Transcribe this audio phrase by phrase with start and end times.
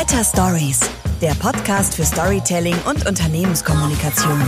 [0.00, 0.80] Better Stories,
[1.20, 4.40] der Podcast für Storytelling und Unternehmenskommunikation.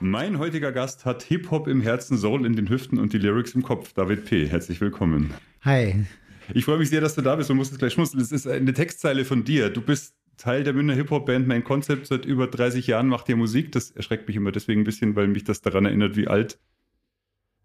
[0.00, 3.62] Mein heutiger Gast hat Hip-Hop im Herzen, Soul in den Hüften und die Lyrics im
[3.62, 3.92] Kopf.
[3.92, 4.48] David P.
[4.48, 5.34] Herzlich willkommen.
[5.60, 6.06] Hi.
[6.54, 8.22] Ich freue mich sehr, dass du da bist und musst es gleich schmunzeln.
[8.22, 9.68] Es ist eine Textzeile von dir.
[9.68, 12.06] Du bist Teil der Münchner Hip-Hop-Band Mein Concept.
[12.06, 13.72] Seit über 30 Jahren macht ihr Musik.
[13.72, 16.58] Das erschreckt mich immer deswegen ein bisschen, weil mich das daran erinnert, wie alt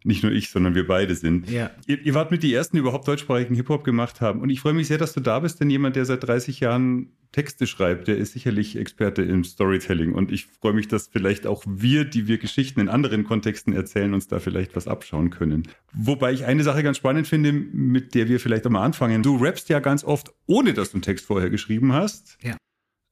[0.08, 1.50] nicht nur ich, sondern wir beide sind.
[1.50, 1.71] Ja.
[1.86, 4.42] Ihr, ihr wart mit die ersten, die überhaupt deutschsprachigen Hip-Hop gemacht haben.
[4.42, 7.11] Und ich freue mich sehr, dass du da bist, denn jemand, der seit 30 Jahren
[7.34, 10.14] Texte schreibt, der ist sicherlich Experte im Storytelling.
[10.14, 14.14] Und ich freue mich, dass vielleicht auch wir, die wir Geschichten in anderen Kontexten erzählen,
[14.14, 15.64] uns da vielleicht was abschauen können.
[15.93, 19.24] Wobei ich eine Sache ganz spannend finde, mit der wir vielleicht einmal anfangen.
[19.24, 22.37] Du rappst ja ganz oft, ohne dass du einen Text vorher geschrieben hast.
[22.42, 22.56] Ja.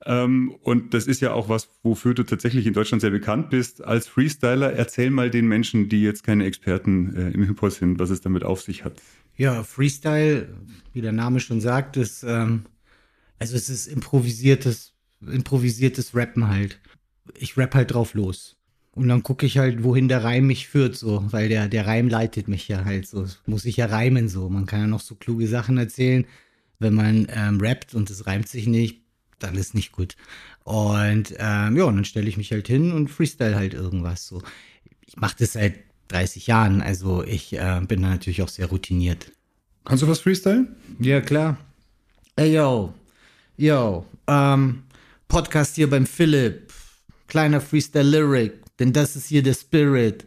[0.05, 3.84] Ähm, und das ist ja auch was, wofür du tatsächlich in Deutschland sehr bekannt bist.
[3.84, 8.12] Als Freestyler, erzähl mal den Menschen, die jetzt keine Experten äh, im Hip-Hop sind, was
[8.12, 9.02] es damit auf sich hat.
[9.36, 10.48] Ja, Freestyle,
[10.94, 12.66] wie der Name schon sagt, ist, ähm,
[13.40, 16.80] also es ist improvisiertes, improvisiertes Rappen halt.
[17.34, 18.56] Ich rap halt drauf los.
[18.92, 22.08] Und dann gucke ich halt, wohin der Reim mich führt, so, weil der, der Reim
[22.08, 23.25] leitet mich ja halt so.
[23.45, 24.50] Muss ich ja reimen, so.
[24.50, 26.25] Man kann ja noch so kluge Sachen erzählen.
[26.80, 29.05] Wenn man ähm, rappt und es reimt sich nicht,
[29.39, 30.16] dann ist nicht gut.
[30.64, 34.41] Und ähm, ja, und dann stelle ich mich halt hin und freestyle halt irgendwas so.
[35.05, 35.75] Ich mache das seit
[36.09, 39.31] 30 Jahren, also ich äh, bin da natürlich auch sehr routiniert.
[39.86, 40.75] Kannst du was freestylen?
[41.00, 41.58] Ja, klar.
[42.36, 42.94] Ey, yo,
[43.58, 44.83] yo, ähm,
[45.28, 46.73] Podcast hier beim Philipp,
[47.28, 50.25] kleiner Freestyle-Lyric, denn das ist hier der Spirit.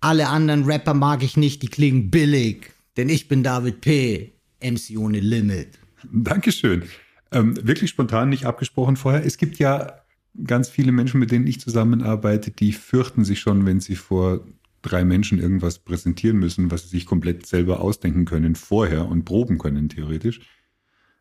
[0.00, 4.98] Alle anderen Rapper mag ich nicht, die klingen billig, denn ich bin David P., MC
[4.98, 5.78] ohne Limit.
[6.12, 6.84] Dankeschön.
[7.30, 9.24] Ähm, wirklich spontan, nicht abgesprochen vorher.
[9.24, 10.00] Es gibt ja
[10.44, 14.46] ganz viele Menschen, mit denen ich zusammenarbeite, die fürchten sich schon, wenn sie vor
[14.82, 19.58] drei Menschen irgendwas präsentieren müssen, was sie sich komplett selber ausdenken können vorher und proben
[19.58, 20.40] können, theoretisch.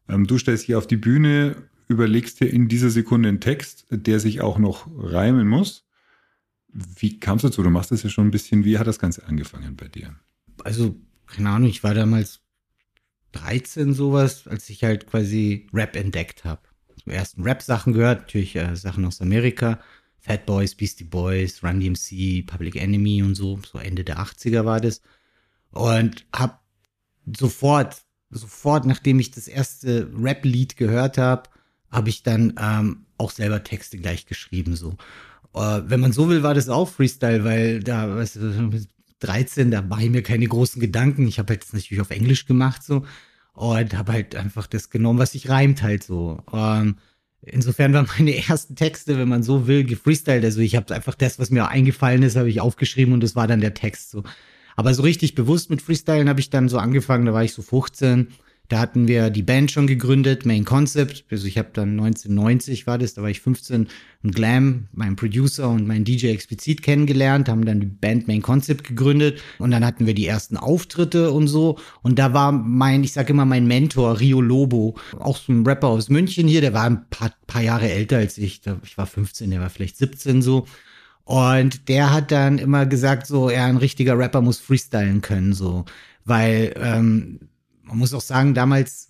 [0.07, 1.55] Ähm, du stellst hier auf die Bühne,
[1.87, 5.85] überlegst dir in dieser Sekunde einen Text, der sich auch noch reimen muss.
[6.69, 7.63] Wie kamst du dazu?
[7.63, 8.65] Du machst das ja schon ein bisschen.
[8.65, 10.15] Wie hat das Ganze angefangen bei dir?
[10.63, 10.95] Also,
[11.25, 12.41] keine Ahnung, ich war damals
[13.33, 16.61] 13 sowas, als ich halt quasi Rap entdeckt habe.
[17.01, 19.79] Zum ersten Rap-Sachen gehört, natürlich äh, Sachen aus Amerika.
[20.19, 23.59] Fat Boys, Beastie Boys, Run DMC, Public Enemy und so.
[23.71, 25.01] So Ende der 80er war das.
[25.71, 26.63] Und hab
[27.37, 31.49] sofort, sofort, nachdem ich das erste Rap-Lied gehört habe,
[31.91, 34.75] habe ich dann ähm, auch selber Texte gleich geschrieben.
[34.75, 34.97] So,
[35.53, 38.81] äh, wenn man so will, war das auch Freestyle, weil da, weißt du,
[39.19, 41.27] 13, da mache ich mir keine großen Gedanken.
[41.27, 43.05] Ich habe halt das natürlich auf Englisch gemacht so
[43.53, 46.43] und habe halt einfach das genommen, was sich reimt halt so.
[46.53, 46.97] Ähm,
[47.41, 50.43] insofern waren meine ersten Texte, wenn man so will, gefreestylt.
[50.43, 53.47] Also ich habe einfach das, was mir eingefallen ist, habe ich aufgeschrieben und das war
[53.47, 54.23] dann der Text so.
[54.75, 57.63] Aber so richtig bewusst mit Freestylen habe ich dann so angefangen, da war ich so
[57.63, 58.27] 15
[58.69, 61.25] da hatten wir die Band schon gegründet, Main Concept.
[61.31, 63.87] Also ich habe dann 1990 war das, da war ich 15,
[64.23, 68.83] und Glam, mein Producer und mein DJ explizit kennengelernt, haben dann die Band Main Concept
[68.83, 71.77] gegründet und dann hatten wir die ersten Auftritte und so.
[72.01, 75.87] Und da war mein, ich sage immer mein Mentor, Rio Lobo, auch so ein Rapper
[75.87, 78.61] aus München hier, der war ein paar, paar Jahre älter als ich.
[78.83, 80.65] Ich war 15, der war vielleicht 17 so.
[81.23, 85.85] Und der hat dann immer gesagt, so, ja, ein richtiger Rapper muss freestylen können, so.
[86.23, 87.39] Weil ähm,
[87.87, 89.09] man muss auch sagen, damals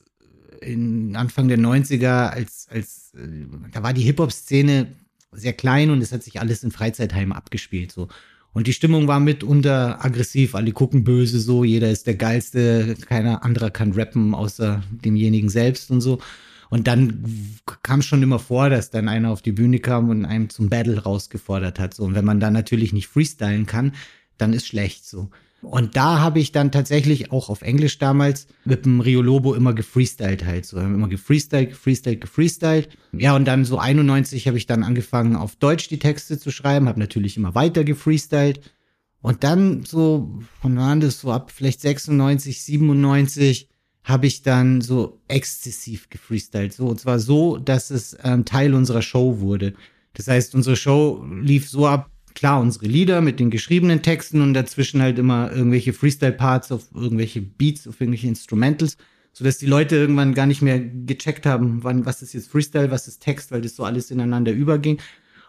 [0.62, 4.88] in Anfang der 90er, als, als äh, da war die Hip-Hop-Szene
[5.32, 7.92] sehr klein und es hat sich alles in Freizeitheimen abgespielt.
[7.92, 8.08] so.
[8.54, 13.44] Und die Stimmung war mitunter aggressiv, alle gucken böse so, jeder ist der Geilste, keiner
[13.44, 16.20] anderer kann rappen außer demjenigen selbst und so.
[16.70, 17.24] Und dann
[17.84, 21.02] kam schon immer vor, dass dann einer auf die Bühne kam und einem zum Battle
[21.02, 21.94] rausgefordert hat.
[21.94, 22.04] So.
[22.04, 23.94] Und wenn man dann natürlich nicht freestylen kann,
[24.38, 25.30] dann ist schlecht so.
[25.68, 29.74] Und da habe ich dann tatsächlich auch auf Englisch damals mit dem Rio Lobo immer
[29.74, 30.66] gefreestylt halt.
[30.66, 32.90] So, immer gefreestylt, gefreestylt, gefreestylt.
[33.12, 36.88] Ja, und dann so 91 habe ich dann angefangen, auf Deutsch die Texte zu schreiben,
[36.88, 38.62] habe natürlich immer weiter gefreestylt.
[39.22, 43.70] Und dann so, von wann das so ab vielleicht 96, 97,
[44.04, 46.72] habe ich dann so exzessiv gefreestylt.
[46.72, 49.74] So, und zwar so, dass es ähm, Teil unserer Show wurde.
[50.14, 54.54] Das heißt, unsere Show lief so ab, klar unsere Lieder mit den geschriebenen Texten und
[54.54, 58.96] dazwischen halt immer irgendwelche Freestyle-Parts auf irgendwelche Beats, auf irgendwelche Instrumentals,
[59.34, 63.08] sodass die Leute irgendwann gar nicht mehr gecheckt haben, wann, was ist jetzt Freestyle, was
[63.08, 65.00] ist Text, weil das so alles ineinander überging.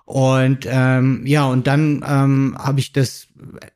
[0.07, 3.29] Und ähm, ja, und dann ähm, habe ich das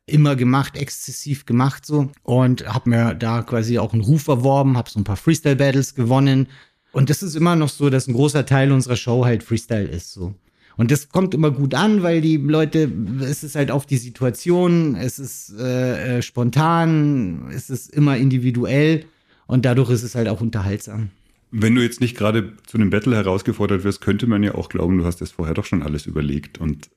[0.07, 4.89] immer gemacht, exzessiv gemacht so und habe mir da quasi auch einen Ruf erworben, habe
[4.89, 6.47] so ein paar Freestyle-Battles gewonnen.
[6.91, 10.13] Und das ist immer noch so, dass ein großer Teil unserer Show halt Freestyle ist
[10.13, 10.33] so.
[10.75, 12.91] Und das kommt immer gut an, weil die Leute,
[13.21, 19.05] es ist halt auf die Situation, es ist äh, äh, spontan, es ist immer individuell
[19.45, 21.09] und dadurch ist es halt auch unterhaltsam.
[21.51, 24.97] Wenn du jetzt nicht gerade zu einem Battle herausgefordert wirst, könnte man ja auch glauben,
[24.97, 26.59] du hast das vorher doch schon alles überlegt.
[26.59, 26.89] Und,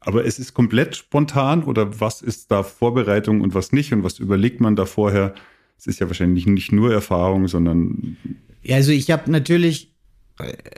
[0.00, 4.18] aber es ist komplett spontan oder was ist da Vorbereitung und was nicht und was
[4.18, 5.34] überlegt man da vorher?
[5.76, 8.16] Es ist ja wahrscheinlich nicht nur Erfahrung, sondern.
[8.62, 9.92] Ja, also ich habe natürlich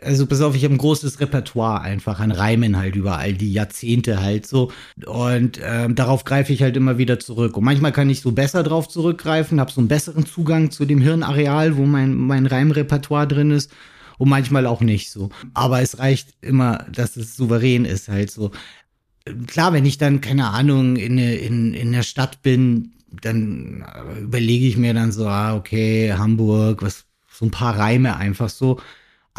[0.02, 3.52] also pass auf, ich habe ein großes Repertoire einfach an Reimen halt über all die
[3.52, 4.72] Jahrzehnte halt so.
[5.06, 7.56] Und ähm, darauf greife ich halt immer wieder zurück.
[7.56, 11.00] Und manchmal kann ich so besser drauf zurückgreifen, habe so einen besseren Zugang zu dem
[11.00, 13.70] Hirnareal, wo mein, mein Reimrepertoire drin ist.
[14.18, 15.30] Und manchmal auch nicht so.
[15.54, 18.50] Aber es reicht immer, dass es souverän ist halt so.
[19.46, 22.92] Klar, wenn ich dann, keine Ahnung, in, in, in der Stadt bin,
[23.22, 23.84] dann
[24.20, 28.78] überlege ich mir dann so, ah, okay, Hamburg, was, so ein paar Reime einfach so.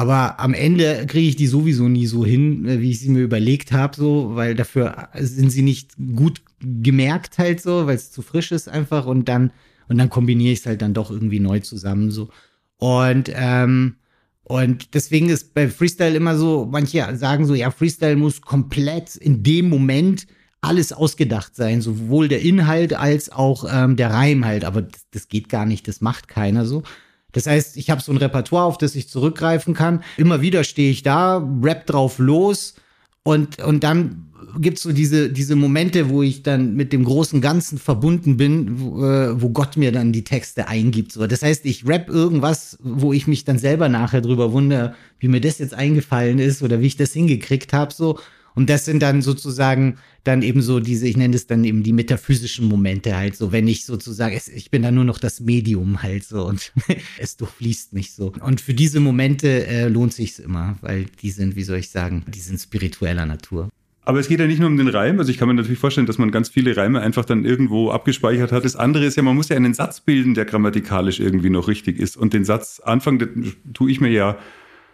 [0.02, 3.20] Aber am Ende kriege ich die sowieso nie so hin, äh, wie ich sie mir
[3.20, 8.24] überlegt habe, so, weil dafür sind sie nicht gut gemerkt halt so, weil es zu
[8.24, 9.52] frisch ist einfach und dann
[9.90, 12.30] und dann kombiniere ich es halt dann doch irgendwie neu zusammen so.
[12.78, 13.98] Und ähm,
[14.44, 19.44] und deswegen ist bei Freestyle immer so, manche sagen so, ja, Freestyle muss komplett in
[19.44, 20.26] dem Moment
[20.62, 24.66] alles ausgedacht sein, sowohl der Inhalt als auch ähm, der Reim halt.
[24.66, 26.82] Aber das, das geht gar nicht, das macht keiner so.
[27.32, 30.04] Das heißt, ich habe so ein Repertoire, auf das ich zurückgreifen kann.
[30.18, 32.76] Immer wieder stehe ich da, rap drauf los
[33.24, 34.28] und, und dann
[34.60, 39.06] gibt's so diese, diese Momente, wo ich dann mit dem großen Ganzen verbunden bin, wo,
[39.06, 41.12] äh, wo Gott mir dann die Texte eingibt.
[41.12, 41.28] So.
[41.28, 45.42] Das heißt, ich rap irgendwas, wo ich mich dann selber nachher drüber wundere, wie mir
[45.42, 47.94] das jetzt eingefallen ist oder wie ich das hingekriegt habe.
[47.94, 48.20] So.
[48.56, 51.94] Und das sind dann sozusagen dann eben so diese, ich nenne es dann eben die
[51.94, 56.24] metaphysischen Momente halt so, wenn ich sozusagen, ich bin dann nur noch das Medium halt
[56.24, 56.72] so und
[57.18, 58.34] es durchfließt mich so.
[58.42, 62.24] Und für diese Momente äh, lohnt sich's immer, weil die sind, wie soll ich sagen,
[62.28, 63.70] die sind spiritueller Natur.
[64.04, 65.20] Aber es geht ja nicht nur um den Reim.
[65.20, 68.52] Also ich kann mir natürlich vorstellen, dass man ganz viele Reime einfach dann irgendwo abgespeichert
[68.52, 68.66] hat.
[68.66, 72.00] Das andere ist ja, man muss ja einen Satz bilden, der grammatikalisch irgendwie noch richtig
[72.00, 72.18] ist.
[72.18, 74.38] Und den Satz Anfang, tue ich mir ja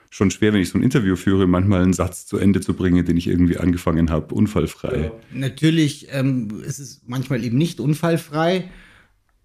[0.09, 3.05] schon schwer, wenn ich so ein Interview führe, manchmal einen Satz zu Ende zu bringen,
[3.05, 5.05] den ich irgendwie angefangen habe, unfallfrei.
[5.05, 5.11] Ja.
[5.31, 8.69] Natürlich ähm, ist es manchmal eben nicht unfallfrei,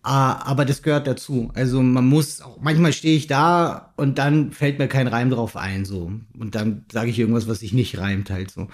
[0.03, 1.51] aber das gehört dazu.
[1.55, 5.57] Also man muss, auch, manchmal stehe ich da und dann fällt mir kein Reim drauf
[5.57, 6.13] ein, so.
[6.37, 8.69] Und dann sage ich irgendwas, was sich nicht reimt halt so.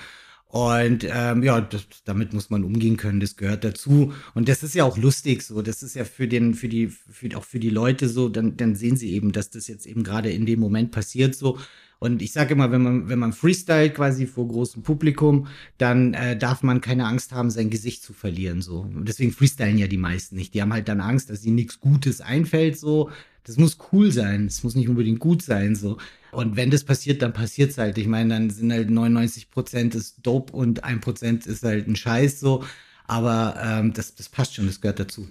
[0.50, 4.14] Und ähm, ja, das, damit muss man umgehen können, das gehört dazu.
[4.34, 5.60] Und das ist ja auch lustig so.
[5.60, 8.74] Das ist ja für den, für die, für, auch für die Leute so, dann, dann
[8.74, 11.58] sehen sie eben, dass das jetzt eben gerade in dem Moment passiert so.
[11.98, 15.48] Und ich sage immer, wenn man, wenn man freestylt quasi vor großem Publikum,
[15.78, 18.62] dann äh, darf man keine Angst haben, sein Gesicht zu verlieren.
[18.62, 18.80] So.
[18.80, 20.54] Und deswegen freestylen ja die meisten nicht.
[20.54, 22.78] Die haben halt dann Angst, dass ihnen nichts Gutes einfällt.
[22.78, 23.10] So,
[23.48, 24.46] das muss cool sein.
[24.46, 25.74] Das muss nicht unbedingt gut sein.
[25.74, 25.96] So.
[26.32, 27.96] Und wenn das passiert, dann passiert es halt.
[27.96, 31.96] Ich meine, dann sind halt 99 Prozent ist Dope und ein Prozent ist halt ein
[31.96, 32.64] Scheiß so.
[33.06, 35.28] Aber ähm, das, das passt schon, das gehört dazu.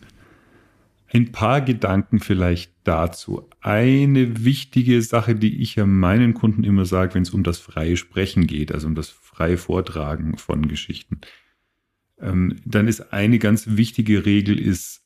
[1.13, 3.47] Ein paar Gedanken vielleicht dazu.
[3.61, 7.95] Eine wichtige Sache, die ich ja meinen Kunden immer sage, wenn es um das freie
[7.95, 11.21] Sprechen geht, also um das freie Vortragen von Geschichten,
[12.19, 15.03] ähm, dann ist eine ganz wichtige Regel ist,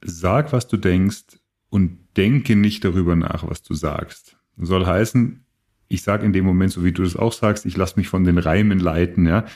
[0.00, 4.36] sag, was du denkst und denke nicht darüber nach, was du sagst.
[4.58, 5.44] Soll heißen,
[5.88, 8.24] ich sage in dem Moment, so wie du das auch sagst, ich lasse mich von
[8.24, 9.46] den Reimen leiten, ja.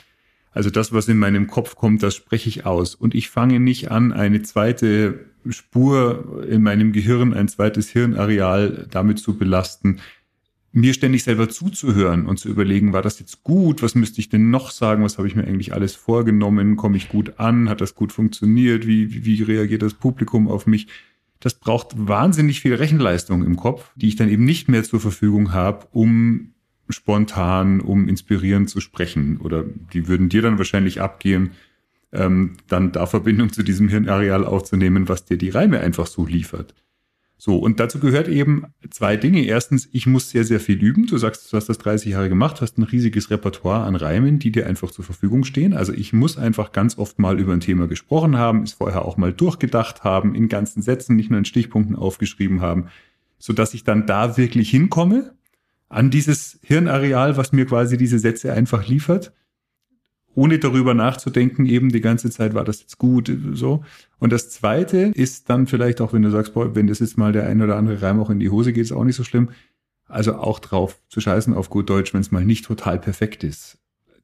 [0.51, 2.95] Also das, was in meinem Kopf kommt, das spreche ich aus.
[2.95, 9.19] Und ich fange nicht an, eine zweite Spur in meinem Gehirn, ein zweites Hirnareal damit
[9.19, 9.99] zu belasten,
[10.71, 13.83] mir ständig selber zuzuhören und zu überlegen, war das jetzt gut?
[13.83, 15.03] Was müsste ich denn noch sagen?
[15.03, 16.77] Was habe ich mir eigentlich alles vorgenommen?
[16.77, 17.69] Komme ich gut an?
[17.69, 18.87] Hat das gut funktioniert?
[18.87, 20.87] Wie, wie reagiert das Publikum auf mich?
[21.43, 25.51] Das braucht wahnsinnig viel Rechenleistung im Kopf, die ich dann eben nicht mehr zur Verfügung
[25.51, 26.53] habe, um
[26.87, 29.41] spontan, um inspirierend zu sprechen.
[29.41, 31.51] Oder die würden dir dann wahrscheinlich abgehen,
[32.13, 36.73] ähm, dann da Verbindung zu diesem Hirnareal aufzunehmen, was dir die Reime einfach so liefert.
[37.45, 39.43] So, und dazu gehört eben zwei Dinge.
[39.43, 41.07] Erstens, ich muss sehr, sehr viel üben.
[41.07, 44.49] Du sagst, du hast das 30 Jahre gemacht, hast ein riesiges Repertoire an Reimen, die
[44.49, 45.73] dir einfach zur Verfügung stehen.
[45.73, 49.17] Also ich muss einfach ganz oft mal über ein Thema gesprochen haben, es vorher auch
[49.17, 52.87] mal durchgedacht haben, in ganzen Sätzen, nicht nur in Stichpunkten aufgeschrieben haben,
[53.39, 55.33] so dass ich dann da wirklich hinkomme
[55.89, 59.33] an dieses Hirnareal, was mir quasi diese Sätze einfach liefert
[60.35, 63.83] ohne darüber nachzudenken, eben die ganze Zeit, war das jetzt gut, so.
[64.19, 67.31] Und das zweite ist dann vielleicht auch, wenn du sagst, boah, wenn das jetzt mal
[67.31, 69.49] der ein oder andere Reim auch in die Hose geht, ist auch nicht so schlimm.
[70.07, 73.77] Also auch drauf zu scheißen auf gut Deutsch, wenn es mal nicht total perfekt ist.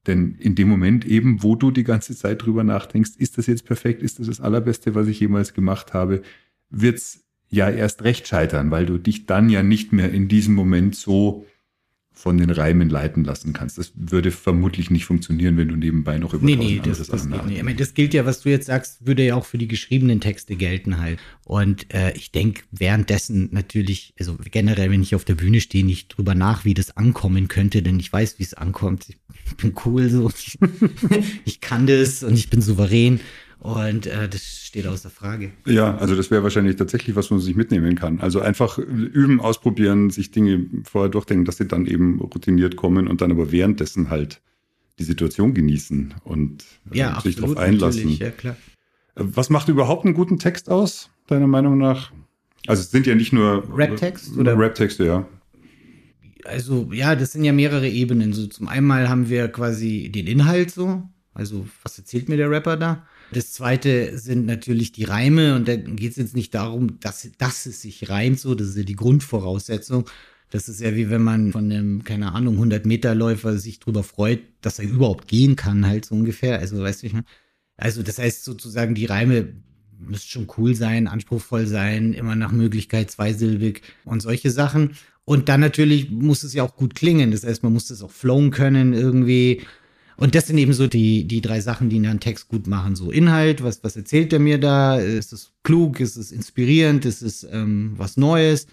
[0.08, 3.66] Denn in dem Moment eben, wo du die ganze Zeit drüber nachdenkst, ist das jetzt
[3.66, 6.22] perfekt, ist das das Allerbeste, was ich jemals gemacht habe,
[6.70, 10.96] wird's ja erst recht scheitern, weil du dich dann ja nicht mehr in diesem Moment
[10.96, 11.46] so
[12.12, 13.78] von den Reimen leiten lassen kannst.
[13.78, 17.46] Das würde vermutlich nicht funktionieren, wenn du nebenbei noch über nee, nee, das, das, geht
[17.46, 17.58] nicht.
[17.58, 20.20] Ich meine, das gilt ja, was du jetzt sagst, würde ja auch für die geschriebenen
[20.20, 21.20] Texte gelten halt.
[21.46, 26.10] Und äh, ich denke währenddessen natürlich, also generell, wenn ich auf der Bühne stehe, nicht
[26.10, 29.08] drüber nach, wie das ankommen könnte, denn ich weiß, wie es ankommt.
[29.46, 30.30] Ich bin cool so.
[31.46, 33.22] ich kann das und ich bin souverän.
[33.60, 35.51] Und äh, das steht außer Frage.
[35.66, 38.22] Ja, also das wäre wahrscheinlich tatsächlich, was man sich mitnehmen kann.
[38.22, 43.20] Also einfach üben, ausprobieren, sich Dinge vorher durchdenken, dass sie dann eben routiniert kommen und
[43.22, 44.42] dann aber währenddessen halt
[44.98, 48.10] die Situation genießen und äh, ja, sich darauf einlassen.
[48.12, 48.56] Ja, klar.
[49.16, 52.12] Äh, was macht überhaupt einen guten Text aus, deiner Meinung nach?
[52.68, 55.28] Also es sind ja nicht nur Rap-Text oder Rap-Texte, ja.
[56.46, 58.32] Also ja, das sind ja mehrere Ebenen.
[58.32, 62.78] So zum einen haben wir quasi den Inhalt so, also was erzählt mir der Rapper
[62.78, 63.06] da?
[63.31, 67.65] Das zweite sind natürlich die Reime und da geht es jetzt nicht darum, dass, dass
[67.65, 70.09] es sich reimt so, das ist ja die Grundvoraussetzung.
[70.51, 74.03] Das ist ja wie wenn man von einem, keine Ahnung, 100 Meter Läufer sich drüber
[74.03, 76.59] freut, dass er überhaupt gehen kann, halt so ungefähr.
[76.59, 77.25] Also, weißt du, ich meine,
[77.77, 79.53] also das heißt sozusagen, die Reime
[80.00, 84.91] müssen schon cool sein, anspruchsvoll sein, immer nach Möglichkeit zweisilbig und solche Sachen.
[85.25, 87.31] Und dann natürlich muss es ja auch gut klingen.
[87.31, 89.62] Das heißt, man muss das auch flowen können irgendwie.
[90.19, 92.97] Und das sind eben so die, die drei Sachen, die einen Text gut machen.
[92.97, 94.99] So Inhalt, was, was erzählt er mir da?
[94.99, 96.01] Ist es klug?
[96.01, 97.05] Ist es inspirierend?
[97.05, 98.67] Ist es ähm, was Neues?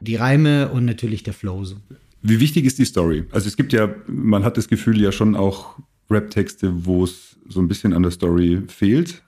[0.00, 1.64] Die Reime und natürlich der Flow.
[1.64, 1.76] So.
[2.22, 3.24] Wie wichtig ist die Story?
[3.32, 5.76] Also es gibt ja, man hat das Gefühl ja schon auch
[6.08, 9.22] Rap-Texte, wo es so ein bisschen an der Story fehlt.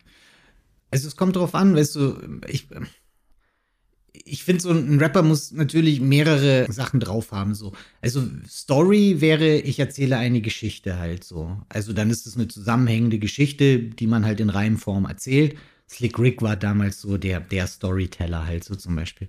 [0.92, 2.14] Also es kommt drauf an, weißt du,
[2.46, 2.68] ich,
[4.14, 7.54] ich finde, so ein Rapper muss natürlich mehrere Sachen drauf haben.
[7.54, 7.72] So.
[8.00, 11.60] Also Story wäre, ich erzähle eine Geschichte halt so.
[11.68, 15.56] Also dann ist es eine zusammenhängende Geschichte, die man halt in Reimform erzählt.
[15.88, 19.28] Slick Rick war damals so der, der Storyteller halt so zum Beispiel.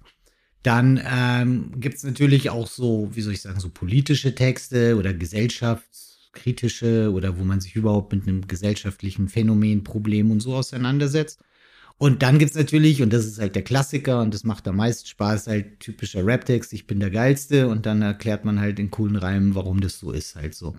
[0.61, 5.13] Dann ähm, gibt es natürlich auch so, wie soll ich sagen, so politische Texte oder
[5.13, 11.39] gesellschaftskritische oder wo man sich überhaupt mit einem gesellschaftlichen Phänomen, Problem und so auseinandersetzt.
[11.97, 15.07] Und dann gibt's natürlich, und das ist halt der Klassiker und das macht am meisten
[15.07, 19.15] Spaß, halt typischer Rap-Text, ich bin der Geilste und dann erklärt man halt in coolen
[19.15, 20.75] Reimen, warum das so ist, halt so.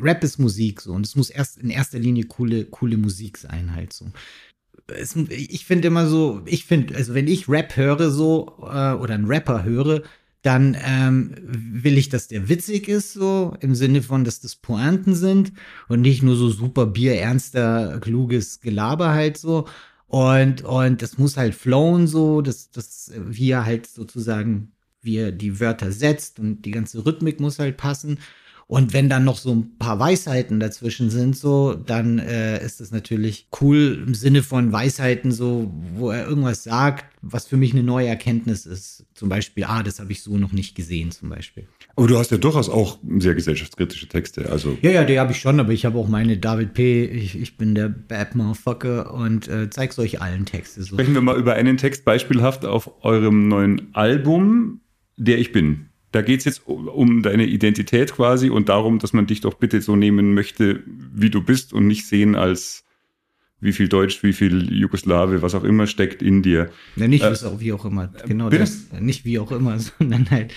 [0.00, 3.74] Rap ist Musik so und es muss erst in erster Linie coole, coole Musik sein,
[3.74, 4.06] halt so.
[4.88, 9.14] Es, ich finde immer so, ich finde, also wenn ich Rap höre so äh, oder
[9.14, 10.02] einen Rapper höre,
[10.42, 15.14] dann ähm, will ich, dass der witzig ist, so im Sinne von, dass das Pointen
[15.14, 15.52] sind
[15.88, 19.66] und nicht nur so super bierernster, kluges Gelaber halt so.
[20.14, 24.70] Und, und das muss halt flowen so, dass, dass wie er halt sozusagen,
[25.02, 28.20] wie er die Wörter setzt und die ganze Rhythmik muss halt passen.
[28.66, 32.90] Und wenn dann noch so ein paar Weisheiten dazwischen sind, so, dann äh, ist das
[32.90, 37.82] natürlich cool im Sinne von Weisheiten, so, wo er irgendwas sagt, was für mich eine
[37.82, 39.04] neue Erkenntnis ist.
[39.14, 41.66] Zum Beispiel, ah, das habe ich so noch nicht gesehen, zum Beispiel.
[41.96, 44.76] Aber du hast ja durchaus auch sehr gesellschaftskritische Texte, also.
[44.82, 47.56] Ja, ja, die habe ich schon, aber ich habe auch meine David P., ich, ich
[47.56, 50.82] bin der Bad Motherfucker und äh, zeig's euch allen Texte.
[50.82, 50.96] So.
[50.96, 54.80] Sprechen wir mal über einen Text beispielhaft auf eurem neuen Album,
[55.16, 55.90] Der ich bin.
[56.14, 59.80] Da geht es jetzt um deine Identität quasi und darum, dass man dich doch bitte
[59.80, 62.84] so nehmen möchte, wie du bist und nicht sehen als
[63.58, 66.70] wie viel Deutsch, wie viel Jugoslawe, was auch immer steckt in dir.
[66.94, 68.60] Ja, nicht äh, wie auch immer, genau bitte?
[68.60, 68.92] das.
[69.00, 70.54] Nicht wie auch immer, sondern halt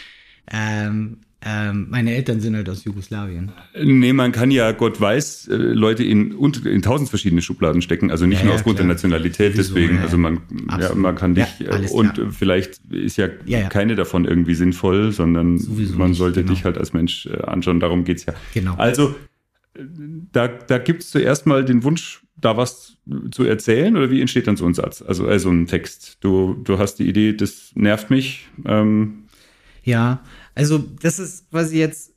[0.52, 3.52] ähm, ähm, meine Eltern sind halt aus Jugoslawien.
[3.80, 8.10] Nee, man kann ja, Gott weiß, äh, Leute in, in tausend verschiedene Schubladen stecken.
[8.10, 8.88] Also nicht ja, nur ja, aufgrund klar.
[8.88, 10.42] der Nationalität, Sowieso, deswegen, ja, also man,
[10.80, 11.46] ja, man kann dich,
[11.92, 12.32] und klar.
[12.32, 13.28] vielleicht ist ja,
[13.70, 16.54] keine davon irgendwie sinnvoll, sondern Sowieso man nicht, sollte genau.
[16.54, 18.34] dich halt als Mensch äh, anschauen, darum geht's ja.
[18.56, 18.74] Genau.
[18.76, 19.16] Also,
[20.32, 22.98] da, da gibt's zuerst mal den Wunsch, da was
[23.32, 26.18] zu erzählen oder wie entsteht dann so ein Satz, also, also ein Text?
[26.22, 28.48] Du, du hast die Idee, das nervt mich.
[28.66, 29.26] Ähm,
[29.84, 30.22] ja,
[30.58, 32.14] also das ist quasi jetzt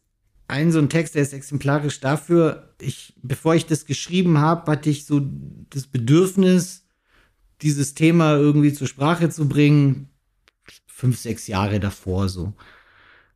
[0.49, 2.75] ein so ein Text, der ist exemplarisch dafür.
[2.80, 5.20] Ich, bevor ich das geschrieben habe, hatte ich so
[5.68, 6.87] das Bedürfnis,
[7.61, 10.09] dieses Thema irgendwie zur Sprache zu bringen,
[10.87, 12.54] fünf, sechs Jahre davor so.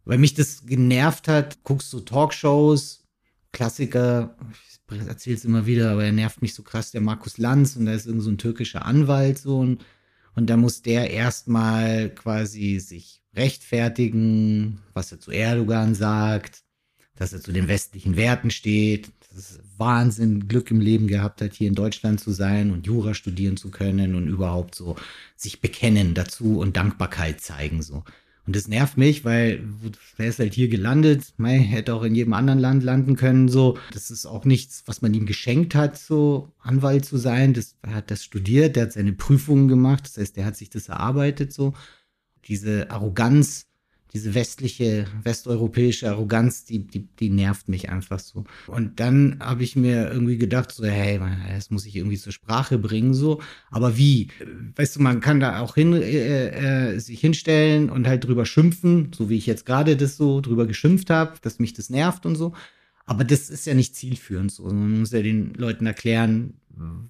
[0.06, 3.04] Weil mich das genervt hat, guckst du Talkshows,
[3.52, 4.38] Klassiker,
[4.90, 7.92] ich erzähl's immer wieder, aber er nervt mich so krass, der Markus Lanz und da
[7.92, 9.84] ist irgend so ein türkischer Anwalt so und,
[10.34, 16.62] und da muss der erstmal quasi sich rechtfertigen, was er zu Erdogan sagt,
[17.16, 21.54] dass er zu den westlichen Werten steht, dass er Wahnsinn Glück im Leben gehabt hat,
[21.54, 24.96] hier in Deutschland zu sein und Jura studieren zu können und überhaupt so
[25.36, 28.04] sich bekennen dazu und Dankbarkeit zeigen so.
[28.46, 29.64] Und das nervt mich, weil
[30.18, 33.78] er ist halt hier gelandet, mei, hätte auch in jedem anderen Land landen können, so.
[33.92, 37.54] Das ist auch nichts, was man ihm geschenkt hat, so Anwalt zu sein.
[37.54, 40.68] Das, er hat das studiert, der hat seine Prüfungen gemacht, das heißt, der hat sich
[40.68, 41.72] das erarbeitet, so
[42.48, 43.66] diese Arroganz,
[44.14, 48.44] diese westliche, westeuropäische Arroganz, die, die, die nervt mich einfach so.
[48.68, 52.78] Und dann habe ich mir irgendwie gedacht, so, hey, das muss ich irgendwie zur Sprache
[52.78, 53.42] bringen, so.
[53.72, 54.28] Aber wie?
[54.76, 59.10] Weißt du, man kann da auch hin, äh, äh, sich hinstellen und halt drüber schimpfen,
[59.12, 62.36] so wie ich jetzt gerade das so drüber geschimpft habe, dass mich das nervt und
[62.36, 62.52] so.
[63.06, 64.64] Aber das ist ja nicht zielführend so.
[64.64, 66.54] Man muss ja den Leuten erklären,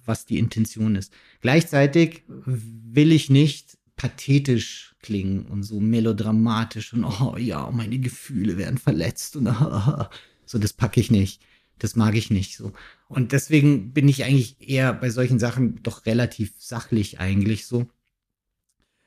[0.05, 1.13] was die Intention ist.
[1.41, 8.79] Gleichzeitig will ich nicht pathetisch klingen und so melodramatisch und oh ja, meine Gefühle werden
[8.79, 10.05] verletzt und oh,
[10.45, 11.41] so, das packe ich nicht.
[11.77, 12.71] Das mag ich nicht so.
[13.09, 17.87] Und deswegen bin ich eigentlich eher bei solchen Sachen doch relativ sachlich eigentlich so.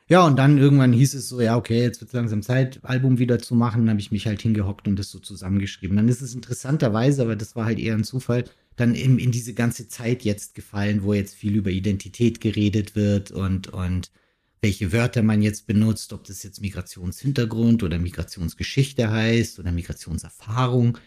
[0.09, 3.19] Ja, und dann irgendwann hieß es so, ja, okay, jetzt wird es langsam Zeit, Album
[3.19, 3.83] wieder zu machen.
[3.83, 5.97] Dann habe ich mich halt hingehockt und das so zusammengeschrieben.
[5.97, 8.45] Dann ist es interessanterweise, aber das war halt eher ein Zufall,
[8.77, 13.31] dann in, in diese ganze Zeit jetzt gefallen, wo jetzt viel über Identität geredet wird
[13.31, 14.11] und, und
[14.61, 20.99] welche Wörter man jetzt benutzt, ob das jetzt Migrationshintergrund oder Migrationsgeschichte heißt oder Migrationserfahrung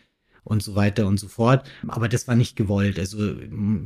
[0.44, 1.70] und so weiter und so fort.
[1.88, 2.98] Aber das war nicht gewollt.
[2.98, 3.36] Also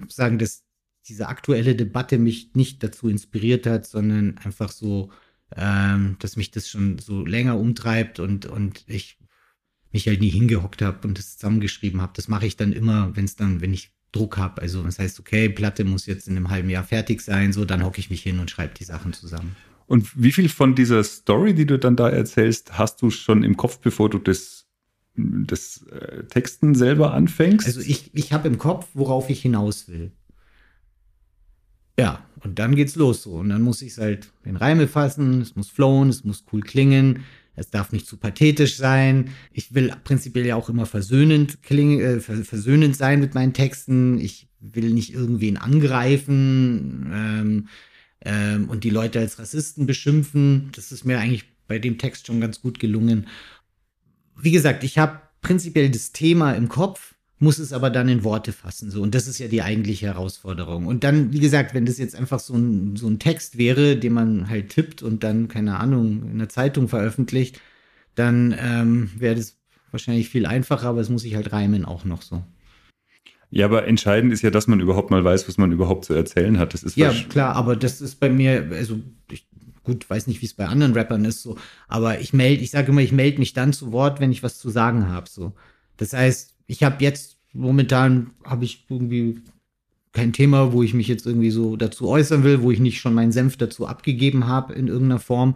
[0.08, 0.64] sagen, dass
[1.08, 5.12] diese aktuelle Debatte mich nicht dazu inspiriert hat, sondern einfach so,
[5.56, 9.20] ähm, dass mich das schon so länger umtreibt und, und ich
[9.92, 12.14] mich halt nie hingehockt habe und das zusammengeschrieben habe.
[12.16, 14.62] Das mache ich dann immer, wenn es dann, wenn ich Druck habe.
[14.62, 17.84] Also das heißt, okay, Platte muss jetzt in einem halben Jahr fertig sein, so dann
[17.84, 19.56] hocke ich mich hin und schreibe die Sachen zusammen.
[19.88, 23.56] Und wie viel von dieser Story, die du dann da erzählst, hast du schon im
[23.56, 24.66] Kopf, bevor du das,
[25.16, 27.68] das äh, Texten selber anfängst?
[27.68, 30.12] Also ich, ich habe im Kopf, worauf ich hinaus will.
[32.00, 33.34] Ja, und dann geht's los so.
[33.34, 36.62] Und dann muss ich es halt in Reime fassen, es muss flowen, es muss cool
[36.62, 37.24] klingen,
[37.56, 39.30] es darf nicht zu pathetisch sein.
[39.52, 44.20] Ich will prinzipiell ja auch immer versöhnend klingen, äh, versöhnend sein mit meinen Texten.
[44.20, 47.68] Ich will nicht irgendwen angreifen ähm,
[48.22, 50.70] ähm, und die Leute als Rassisten beschimpfen.
[50.76, 53.28] Das ist mir eigentlich bei dem Text schon ganz gut gelungen.
[54.38, 58.54] Wie gesagt, ich habe prinzipiell das Thema im Kopf muss es aber dann in Worte
[58.54, 58.90] fassen.
[58.90, 59.02] So.
[59.02, 60.86] Und das ist ja die eigentliche Herausforderung.
[60.88, 64.14] Und dann, wie gesagt, wenn das jetzt einfach so ein, so ein Text wäre, den
[64.14, 67.60] man halt tippt und dann, keine Ahnung, in der Zeitung veröffentlicht,
[68.16, 69.58] dann ähm, wäre das
[69.92, 72.44] wahrscheinlich viel einfacher, aber es muss sich halt reimen auch noch so.
[73.52, 76.58] Ja, aber entscheidend ist ja, dass man überhaupt mal weiß, was man überhaupt zu erzählen
[76.58, 76.74] hat.
[76.74, 79.00] Das ist ja klar, aber das ist bei mir, also
[79.32, 79.48] ich,
[79.84, 82.92] gut, weiß nicht, wie es bei anderen Rappern ist, so, aber ich melde, ich sage
[82.92, 85.30] immer, ich melde mich dann zu Wort, wenn ich was zu sagen habe.
[85.30, 85.54] So.
[85.96, 89.42] Das heißt, ich habe jetzt momentan habe ich irgendwie
[90.12, 93.14] kein Thema, wo ich mich jetzt irgendwie so dazu äußern will, wo ich nicht schon
[93.14, 95.56] meinen Senf dazu abgegeben habe in irgendeiner Form.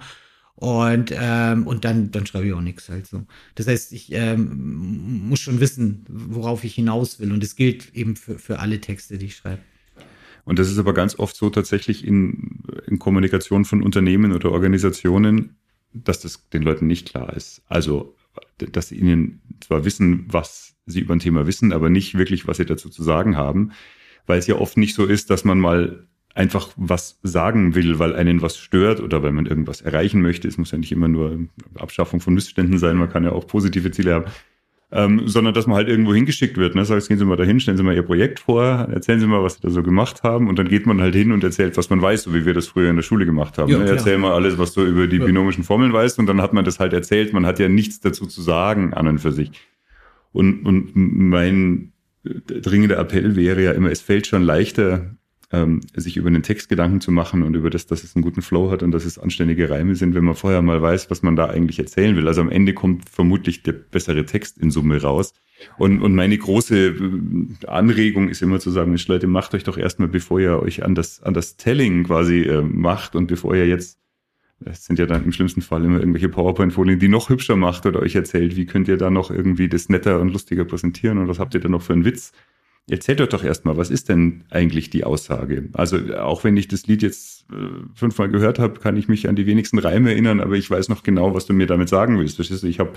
[0.55, 3.25] Und, ähm, und dann, dann schreibe ich auch nichts halt so.
[3.55, 7.31] Das heißt, ich ähm, muss schon wissen, worauf ich hinaus will.
[7.31, 9.61] Und das gilt eben für, für alle Texte, die ich schreibe.
[10.43, 15.55] Und das ist aber ganz oft so tatsächlich in, in Kommunikation von Unternehmen oder Organisationen,
[15.93, 17.61] dass das den Leuten nicht klar ist.
[17.67, 18.15] Also,
[18.57, 22.57] dass sie ihnen zwar wissen, was sie über ein Thema wissen, aber nicht wirklich, was
[22.57, 23.71] sie dazu zu sagen haben,
[24.25, 28.15] weil es ja oft nicht so ist, dass man mal einfach was sagen will, weil
[28.15, 30.47] einen was stört oder weil man irgendwas erreichen möchte.
[30.47, 31.39] Es muss ja nicht immer nur
[31.75, 34.25] Abschaffung von Missständen sein, man kann ja auch positive Ziele haben.
[34.91, 36.73] Ähm, sondern dass man halt irgendwo hingeschickt wird.
[36.73, 36.83] Ne?
[36.83, 39.55] Sagst, gehen Sie mal dahin, stellen Sie mal Ihr Projekt vor, erzählen Sie mal, was
[39.55, 42.01] Sie da so gemacht haben und dann geht man halt hin und erzählt, was man
[42.01, 43.71] weiß, so wie wir das früher in der Schule gemacht haben.
[43.71, 43.85] Ja, ne?
[43.85, 45.25] Erzähl mal alles, was du über die ja.
[45.25, 47.33] binomischen Formeln weißt und dann hat man das halt erzählt.
[47.33, 49.51] Man hat ja nichts dazu zu sagen an und für sich.
[50.31, 55.15] Und, und mein dringender Appell wäre ja immer, es fällt schon leichter,
[55.51, 58.41] ähm, sich über den Text Gedanken zu machen und über das, dass es einen guten
[58.41, 61.35] Flow hat und dass es anständige Reime sind, wenn man vorher mal weiß, was man
[61.35, 62.27] da eigentlich erzählen will.
[62.27, 65.33] Also am Ende kommt vermutlich der bessere Text in Summe raus.
[65.77, 69.77] Und, und meine große äh, Anregung ist immer zu sagen, Mensch, Leute, macht euch doch
[69.77, 73.67] erstmal, bevor ihr euch an das, an das Telling quasi äh, macht und bevor ihr
[73.67, 73.97] jetzt
[74.65, 78.01] es sind ja dann im schlimmsten Fall immer irgendwelche PowerPoint-Folien, die noch hübscher macht oder
[78.01, 81.39] euch erzählt, wie könnt ihr da noch irgendwie das netter und lustiger präsentieren und was
[81.39, 82.31] habt ihr da noch für einen Witz.
[82.89, 85.69] Erzählt euch doch erstmal, was ist denn eigentlich die Aussage?
[85.73, 87.55] Also auch wenn ich das Lied jetzt äh,
[87.93, 91.03] fünfmal gehört habe, kann ich mich an die wenigsten Reime erinnern, aber ich weiß noch
[91.03, 92.37] genau, was du mir damit sagen willst.
[92.37, 92.67] Verstehst du?
[92.67, 92.93] Ich habe,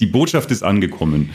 [0.00, 1.28] die Botschaft ist angekommen.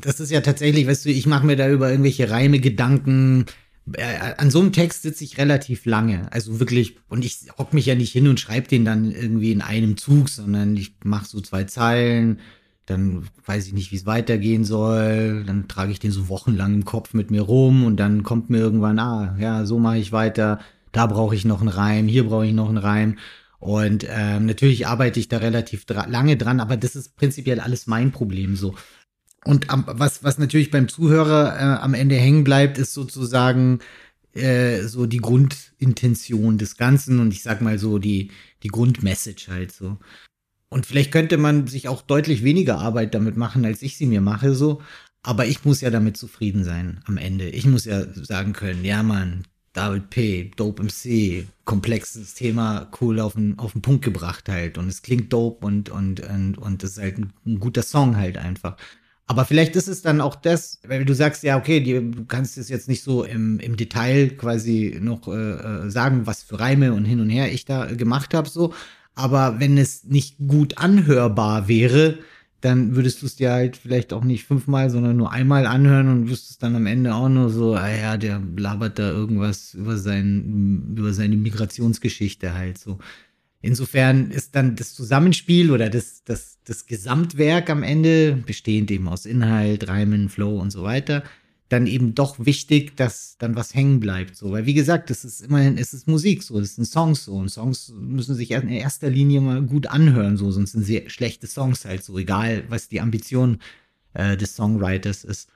[0.00, 3.46] Das ist ja tatsächlich, weißt du, ich mache mir da über irgendwelche Reime Gedanken,
[3.94, 6.32] äh, an so einem Text sitze ich relativ lange.
[6.32, 9.62] Also wirklich, und ich hock mich ja nicht hin und schreibe den dann irgendwie in
[9.62, 12.40] einem Zug, sondern ich mache so zwei Zeilen,
[12.86, 16.84] dann weiß ich nicht, wie es weitergehen soll, dann trage ich den so wochenlang im
[16.84, 20.60] Kopf mit mir rum und dann kommt mir irgendwann, ah, ja, so mache ich weiter,
[20.92, 23.16] da brauche ich noch einen Reim, hier brauche ich noch einen Reim.
[23.60, 27.86] Und ähm, natürlich arbeite ich da relativ dra lange dran, aber das ist prinzipiell alles
[27.86, 28.74] mein Problem so.
[29.48, 33.78] Und am, was, was natürlich beim Zuhörer äh, am Ende hängen bleibt, ist sozusagen
[34.34, 38.30] äh, so die Grundintention des Ganzen und ich sag mal so die,
[38.62, 39.96] die Grundmessage halt so.
[40.68, 44.20] Und vielleicht könnte man sich auch deutlich weniger Arbeit damit machen, als ich sie mir
[44.20, 44.82] mache, so.
[45.22, 47.48] Aber ich muss ja damit zufrieden sein am Ende.
[47.48, 53.32] Ich muss ja sagen können, ja, Mann, David P., Dope MC, komplexes Thema, cool auf
[53.32, 54.76] den, auf den Punkt gebracht halt.
[54.76, 58.16] Und es klingt dope und, und, und, und es ist halt ein, ein guter Song
[58.18, 58.76] halt einfach.
[59.30, 62.70] Aber vielleicht ist es dann auch das, weil du sagst, ja, okay, du kannst es
[62.70, 67.04] jetzt nicht so im, im Detail quasi noch äh, äh, sagen, was für Reime und
[67.04, 68.72] hin und her ich da gemacht habe, so.
[69.14, 72.18] Aber wenn es nicht gut anhörbar wäre,
[72.62, 76.30] dann würdest du es dir halt vielleicht auch nicht fünfmal, sondern nur einmal anhören und
[76.30, 80.94] wüsstest dann am Ende auch nur so, ah ja, der labert da irgendwas über sein,
[80.96, 82.98] über seine Migrationsgeschichte halt so.
[83.60, 89.26] Insofern ist dann das Zusammenspiel oder das, das, das Gesamtwerk am Ende, bestehend eben aus
[89.26, 91.24] Inhalt, Reimen, Flow und so weiter,
[91.68, 94.36] dann eben doch wichtig, dass dann was hängen bleibt.
[94.36, 97.34] So, weil wie gesagt, es ist immerhin, es ist Musik so, es sind Songs so
[97.34, 101.46] und Songs müssen sich in erster Linie mal gut anhören, so, sonst sind sie schlechte
[101.46, 103.58] Songs halt so, egal was die Ambition
[104.14, 105.50] äh, des Songwriters ist.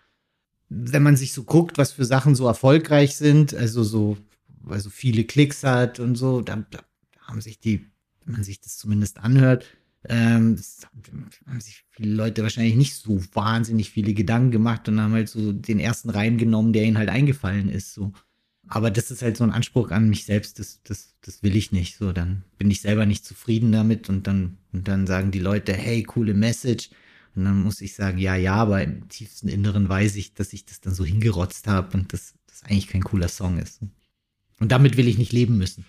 [0.69, 4.19] Wenn man sich so guckt, was für Sachen so erfolgreich sind, also so,
[4.69, 6.81] also viele Klicks hat und so, dann da
[7.21, 7.92] haben sich die
[8.25, 9.67] wenn man sich das zumindest anhört,
[10.09, 10.59] ähm,
[11.47, 15.53] haben sich viele Leute wahrscheinlich nicht so wahnsinnig viele Gedanken gemacht und haben halt so
[15.53, 17.95] den ersten Reim genommen, der ihnen halt eingefallen ist.
[17.95, 18.13] So.
[18.67, 21.73] Aber das ist halt so ein Anspruch an mich selbst, das, das, das will ich
[21.73, 21.97] nicht.
[21.99, 25.73] So, dann bin ich selber nicht zufrieden damit und dann, und dann sagen die Leute,
[25.73, 26.91] hey, coole Message.
[27.35, 30.67] Und dann muss ich sagen, ja, ja, aber im tiefsten Inneren weiß ich, dass ich
[30.67, 33.81] das dann so hingerotzt habe und dass das eigentlich kein cooler Song ist.
[34.59, 35.85] Und damit will ich nicht leben müssen.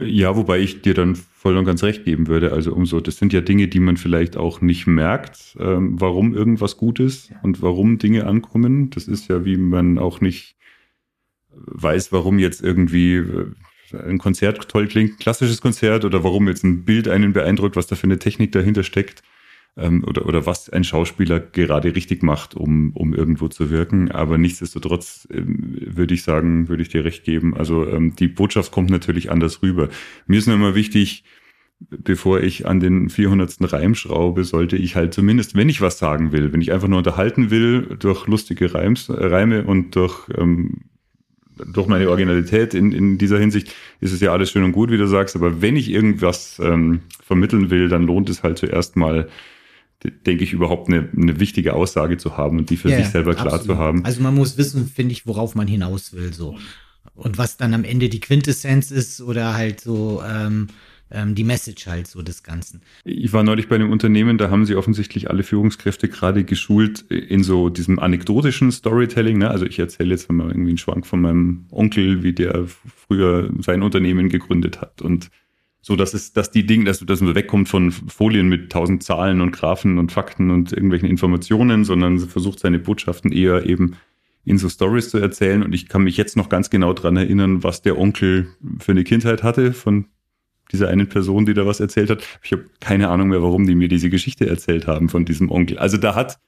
[0.00, 2.52] Ja, wobei ich dir dann voll und ganz recht geben würde.
[2.52, 6.76] Also umso, das sind ja Dinge, die man vielleicht auch nicht merkt, ähm, warum irgendwas
[6.76, 8.90] gut ist und warum Dinge ankommen.
[8.90, 10.56] Das ist ja, wie man auch nicht
[11.50, 13.46] weiß, warum jetzt irgendwie äh,
[13.92, 17.86] ein Konzert toll klingt, ein klassisches Konzert, oder warum jetzt ein Bild einen beeindruckt, was
[17.86, 19.22] da für eine Technik dahinter steckt
[19.78, 24.10] ähm, oder, oder was ein Schauspieler gerade richtig macht, um, um irgendwo zu wirken.
[24.10, 27.56] Aber nichtsdestotrotz ähm, würde ich sagen, würde ich dir recht geben.
[27.56, 29.88] Also ähm, die Botschaft kommt natürlich anders rüber.
[30.26, 31.24] Mir ist nur immer wichtig,
[31.80, 33.72] bevor ich an den 400.
[33.72, 36.98] Reim schraube, sollte ich halt zumindest, wenn ich was sagen will, wenn ich einfach nur
[36.98, 40.82] unterhalten will, durch lustige Reims, Reime und durch, ähm,
[41.72, 44.96] durch meine Originalität in, in dieser Hinsicht, ist es ja alles schön und gut, wie
[44.96, 49.28] du sagst, aber wenn ich irgendwas ähm, vermitteln will, dann lohnt es halt zuerst mal,
[50.04, 53.34] denke ich, überhaupt eine, eine wichtige Aussage zu haben und die für ja, sich selber
[53.34, 54.04] klar zu haben.
[54.04, 56.56] Also man muss wissen, finde ich, worauf man hinaus will, so.
[57.14, 60.68] Und was dann am Ende die Quintessenz ist oder halt so ähm,
[61.10, 62.82] ähm, die Message halt so des Ganzen.
[63.04, 67.42] Ich war neulich bei einem Unternehmen, da haben sie offensichtlich alle Führungskräfte gerade geschult in
[67.42, 69.38] so diesem anekdotischen Storytelling.
[69.38, 69.50] Ne?
[69.50, 73.82] Also ich erzähle jetzt mal irgendwie einen Schwank von meinem Onkel, wie der früher sein
[73.82, 75.30] Unternehmen gegründet hat und
[75.80, 79.40] so dass es, dass die Dinge, dass, dass man wegkommt von Folien mit tausend Zahlen
[79.40, 83.96] und Graphen und Fakten und irgendwelchen Informationen, sondern versucht seine Botschaften eher eben
[84.44, 85.62] in so Stories zu erzählen.
[85.62, 89.04] Und ich kann mich jetzt noch ganz genau dran erinnern, was der Onkel für eine
[89.04, 90.06] Kindheit hatte von
[90.72, 92.22] dieser einen Person, die da was erzählt hat.
[92.42, 95.78] Ich habe keine Ahnung mehr, warum die mir diese Geschichte erzählt haben von diesem Onkel.
[95.78, 96.38] Also da hat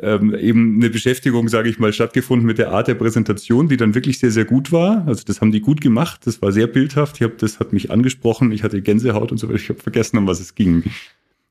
[0.00, 3.94] ähm, eben eine Beschäftigung, sage ich mal, stattgefunden mit der Art der Präsentation, die dann
[3.94, 5.06] wirklich sehr, sehr gut war.
[5.06, 7.16] Also das haben die gut gemacht, das war sehr bildhaft.
[7.16, 9.58] Ich habe, das hat mich angesprochen, ich hatte Gänsehaut und so weiter.
[9.58, 10.84] Ich habe vergessen, um was es ging.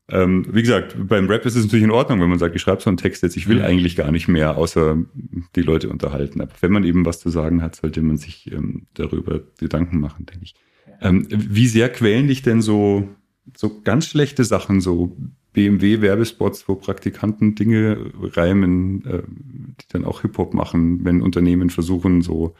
[0.08, 2.82] Ähm, wie gesagt, beim Rap ist es natürlich in Ordnung, wenn man sagt, ich schreibe
[2.82, 4.98] so einen Text jetzt, ich will eigentlich gar nicht mehr, außer
[5.54, 6.40] die Leute unterhalten.
[6.40, 10.26] Aber wenn man eben was zu sagen hat, sollte man sich ähm, darüber Gedanken machen,
[10.26, 10.54] denke ich.
[11.00, 13.08] Ähm, wie sehr quälen dich denn so,
[13.56, 15.16] so ganz schlechte Sachen, so
[15.52, 19.22] BMW-Werbespots, wo Praktikanten Dinge reimen, äh,
[19.80, 22.54] die dann auch Hip-Hop machen, wenn Unternehmen versuchen, so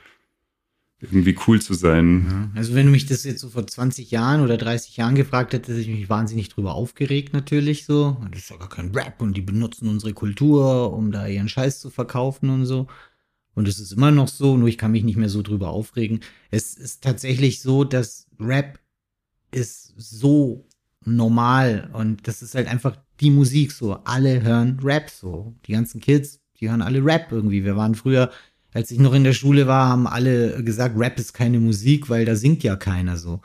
[1.03, 2.53] irgendwie cool zu sein.
[2.55, 5.71] Also wenn du mich das jetzt so vor 20 Jahren oder 30 Jahren gefragt hättest,
[5.71, 8.17] hätte ich mich wahnsinnig drüber aufgeregt natürlich so.
[8.31, 11.81] Das ist ja gar kein Rap und die benutzen unsere Kultur, um da ihren Scheiß
[11.81, 12.87] zu verkaufen und so.
[13.55, 16.21] Und es ist immer noch so, nur ich kann mich nicht mehr so drüber aufregen.
[16.51, 18.79] Es ist tatsächlich so, dass Rap
[19.51, 20.65] ist so
[21.05, 23.99] normal und das ist halt einfach die Musik so.
[24.05, 25.55] Alle hören Rap so.
[25.67, 27.65] Die ganzen Kids, die hören alle Rap irgendwie.
[27.65, 28.31] Wir waren früher,
[28.73, 32.25] als ich noch in der Schule war, haben alle gesagt, Rap ist keine Musik, weil
[32.25, 33.41] da singt ja keiner so.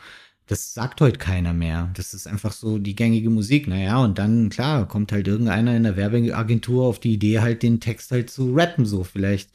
[0.47, 1.91] Das sagt heute keiner mehr.
[1.95, 3.67] Das ist einfach so die gängige Musik.
[3.67, 7.81] Naja, und dann, klar, kommt halt irgendeiner in der Werbeagentur auf die Idee, halt den
[7.81, 9.03] Text halt zu rappen, so.
[9.03, 9.51] Vielleicht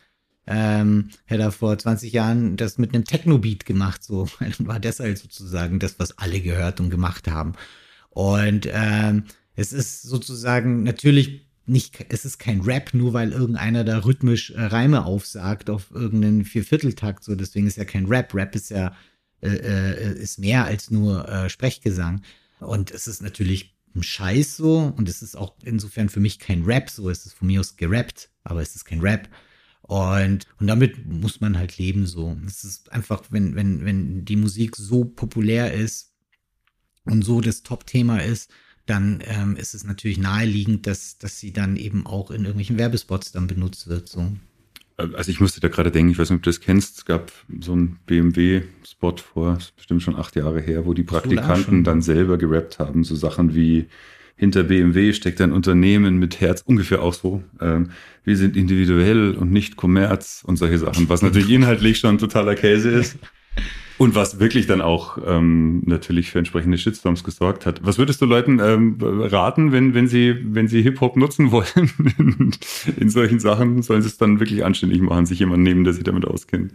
[0.47, 4.29] ähm, hätte er vor 20 Jahren das mit einem Techno-Beat gemacht, so.
[4.39, 7.55] Dann war das halt sozusagen das, was alle gehört und gemacht haben.
[8.15, 13.99] Und ähm, es ist sozusagen natürlich nicht, es ist kein Rap, nur weil irgendeiner da
[13.99, 17.25] rhythmisch äh, Reime aufsagt auf irgendeinen Viervierteltakt.
[17.25, 18.35] So, deswegen ist ja kein Rap.
[18.35, 18.95] Rap ist ja
[19.41, 22.23] äh, äh, ist mehr als nur äh, Sprechgesang.
[22.61, 26.89] Und es ist natürlich Scheiß so und es ist auch insofern für mich kein Rap,
[26.89, 29.29] so es ist von mir aus gerappt, aber es ist kein Rap.
[29.83, 32.37] Und, und damit muss man halt leben so.
[32.47, 36.12] Es ist einfach, wenn, wenn, wenn die Musik so populär ist
[37.05, 38.51] und so das Top-Thema ist,
[38.87, 43.33] dann ähm, ist es natürlich naheliegend, dass, dass sie dann eben auch in irgendwelchen Werbespots
[43.33, 44.09] dann benutzt wird.
[44.09, 44.33] So.
[44.97, 47.33] Also ich musste da gerade denken, ich weiß nicht, ob du das kennst, es gab
[47.61, 52.79] so einen BMW-Spot vor, bestimmt schon acht Jahre her, wo die Praktikanten dann selber gerappt
[52.79, 53.87] haben, so Sachen wie
[54.37, 57.45] hinter BMW steckt ein Unternehmen mit Herz, ungefähr auch so.
[57.61, 57.91] Ähm,
[58.25, 62.91] wir sind individuell und nicht Kommerz und solche Sachen, was natürlich inhaltlich schon totaler Käse
[62.91, 63.19] ist.
[64.03, 67.87] Und was wirklich dann auch ähm, natürlich für entsprechende Shitstorms gesorgt hat.
[67.87, 72.53] Was würdest du Leuten ähm, raten, wenn, wenn sie, wenn sie Hip-Hop nutzen wollen
[72.99, 73.81] in, solchen Sachen?
[73.83, 76.73] Sollen sie es dann wirklich anständig machen, sich jemanden nehmen, der sich damit auskennt?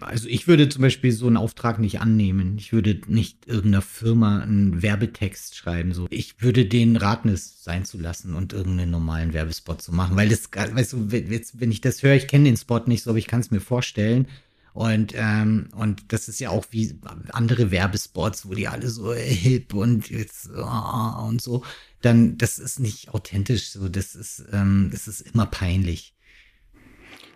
[0.00, 2.56] Also ich würde zum Beispiel so einen Auftrag nicht annehmen.
[2.56, 5.92] Ich würde nicht irgendeiner Firma einen Werbetext schreiben.
[5.92, 6.06] So.
[6.08, 10.16] Ich würde denen raten, es sein zu lassen und irgendeinen normalen Werbespot zu machen.
[10.16, 13.18] Weil das, weißt du, wenn ich das höre, ich kenne den Spot nicht so, aber
[13.18, 14.28] ich kann es mir vorstellen
[14.74, 16.98] und, ähm, und das ist ja auch wie
[17.30, 21.62] andere Werbespots, wo die alle so hip und jetzt oh, und so.
[22.02, 23.70] Dann, das ist nicht authentisch.
[23.70, 26.16] So, das ist, ähm, das ist immer peinlich.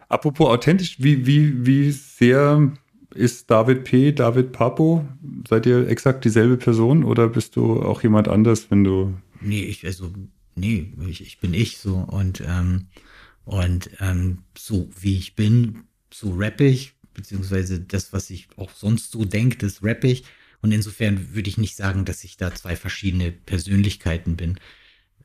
[0.08, 2.72] Apropos authentisch, wie, wie, wie sehr
[3.14, 5.06] ist David P., David Papo?
[5.48, 9.14] Seid ihr exakt dieselbe Person oder bist du auch jemand anders, wenn du.
[9.40, 10.12] Nee, ich, also,
[10.56, 12.88] nee, ich, ich bin ich so und, ähm,
[13.44, 19.10] und ähm, so wie ich bin, so rapp ich, beziehungsweise das, was ich auch sonst
[19.10, 20.24] so denke, das rappe ich.
[20.62, 24.58] Und insofern würde ich nicht sagen, dass ich da zwei verschiedene Persönlichkeiten bin,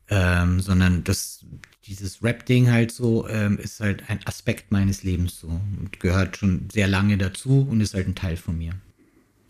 [0.10, 1.46] ähm, sondern dass
[1.86, 6.68] dieses Rap-Ding halt so ähm, ist halt ein Aspekt meines Lebens so und gehört schon
[6.72, 8.74] sehr lange dazu und ist halt ein Teil von mir.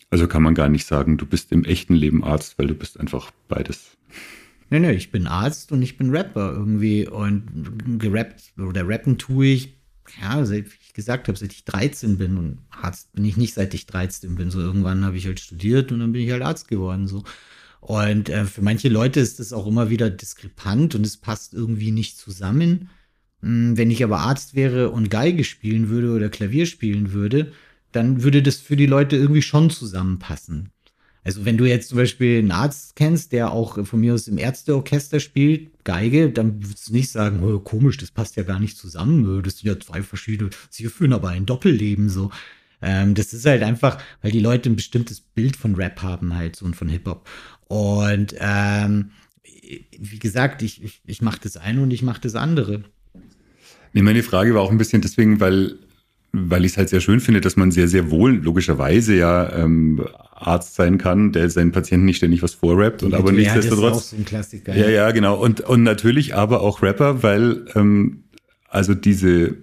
[0.09, 2.99] Also kann man gar nicht sagen, du bist im echten Leben Arzt, weil du bist
[2.99, 3.97] einfach beides.
[4.69, 9.47] Nee, nee, ich bin Arzt und ich bin Rapper irgendwie und gerappt oder rappen tue
[9.47, 9.82] ich
[10.21, 13.73] ja, seit ich gesagt habe, seit ich 13 bin und Arzt bin ich nicht, seit
[13.73, 14.51] ich 13 bin.
[14.51, 17.07] So irgendwann habe ich halt studiert und dann bin ich halt Arzt geworden.
[17.07, 17.23] So.
[17.79, 21.91] Und äh, für manche Leute ist das auch immer wieder diskrepant und es passt irgendwie
[21.91, 22.89] nicht zusammen.
[23.41, 27.51] Hm, wenn ich aber Arzt wäre und Geige spielen würde oder Klavier spielen würde,
[27.91, 30.69] dann würde das für die Leute irgendwie schon zusammenpassen.
[31.23, 34.37] Also wenn du jetzt zum Beispiel einen Arzt kennst, der auch von mir aus im
[34.37, 38.77] Ärzteorchester spielt, Geige, dann würdest du nicht sagen, oh, komisch, das passt ja gar nicht
[38.77, 39.41] zusammen.
[39.43, 42.31] Das sind ja zwei verschiedene, sie führen aber ein Doppelleben so.
[42.81, 46.55] Ähm, das ist halt einfach, weil die Leute ein bestimmtes Bild von Rap haben halt
[46.57, 47.29] so und von Hip-Hop.
[47.67, 49.11] Und ähm,
[49.97, 52.83] wie gesagt, ich, ich, ich mache das eine und ich mache das andere.
[53.93, 55.77] Nee, meine Frage war auch ein bisschen deswegen, weil
[56.33, 60.03] weil ich es halt sehr schön finde, dass man sehr, sehr wohl logischerweise ja ähm,
[60.33, 63.93] Arzt sein kann, der seinen Patienten nicht ständig was vorrappt und aber nichtsdestotrotz.
[63.93, 64.75] Das ist auch so ein Klassiker.
[64.75, 65.39] Ja, ja, genau.
[65.39, 68.23] Und, und natürlich aber auch Rapper, weil ähm,
[68.67, 69.55] also diese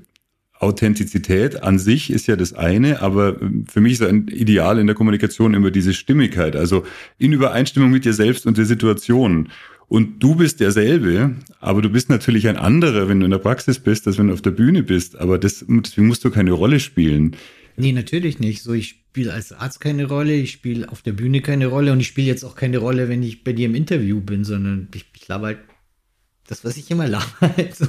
[0.61, 4.87] Authentizität an sich ist ja das eine, aber ähm, für mich ist ein Ideal in
[4.87, 6.85] der Kommunikation immer diese Stimmigkeit, also
[7.19, 9.49] in Übereinstimmung mit dir selbst und der Situation.
[9.91, 13.81] Und du bist derselbe, aber du bist natürlich ein anderer, wenn du in der Praxis
[13.81, 15.19] bist, als wenn du auf der Bühne bist.
[15.19, 17.35] Aber das, deswegen musst du keine Rolle spielen.
[17.77, 18.63] Nee, natürlich nicht.
[18.63, 21.99] So, ich spiele als Arzt keine Rolle, ich spiele auf der Bühne keine Rolle und
[21.99, 25.07] ich spiele jetzt auch keine Rolle, wenn ich bei dir im Interview bin, sondern ich,
[25.13, 25.59] ich laber halt
[26.47, 27.27] das, was ich immer laber.
[27.41, 27.89] Halt so.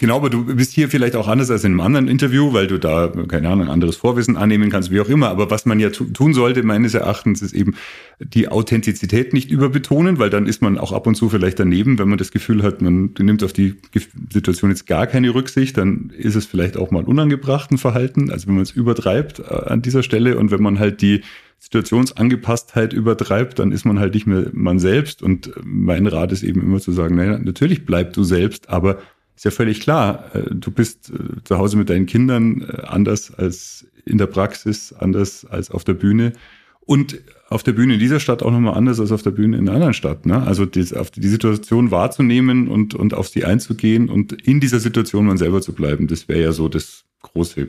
[0.00, 2.78] Genau, aber du bist hier vielleicht auch anders als in einem anderen Interview, weil du
[2.78, 5.28] da, keine Ahnung, anderes Vorwissen annehmen kannst, wie auch immer.
[5.28, 7.74] Aber was man ja tun sollte, meines Erachtens, ist eben
[8.18, 12.08] die Authentizität nicht überbetonen, weil dann ist man auch ab und zu vielleicht daneben, wenn
[12.08, 13.74] man das Gefühl hat, man nimmt auf die
[14.32, 18.54] Situation jetzt gar keine Rücksicht, dann ist es vielleicht auch mal unangebrachten Verhalten, also wenn
[18.54, 21.20] man es übertreibt äh, an dieser Stelle und wenn man halt die
[21.58, 25.22] Situationsangepasstheit übertreibt, dann ist man halt nicht mehr man selbst.
[25.22, 28.96] Und mein Rat ist eben immer zu sagen, naja, natürlich bleib du selbst, aber
[29.40, 30.34] ist ja völlig klar.
[30.34, 34.92] Äh, du bist äh, zu Hause mit deinen Kindern äh, anders als in der Praxis,
[34.92, 36.34] anders als auf der Bühne.
[36.80, 39.66] Und auf der Bühne in dieser Stadt auch nochmal anders als auf der Bühne in
[39.66, 40.26] einer anderen Stadt.
[40.26, 40.42] Ne?
[40.42, 45.38] Also die, die Situation wahrzunehmen und, und auf sie einzugehen und in dieser Situation man
[45.38, 47.68] selber zu bleiben, das wäre ja so das große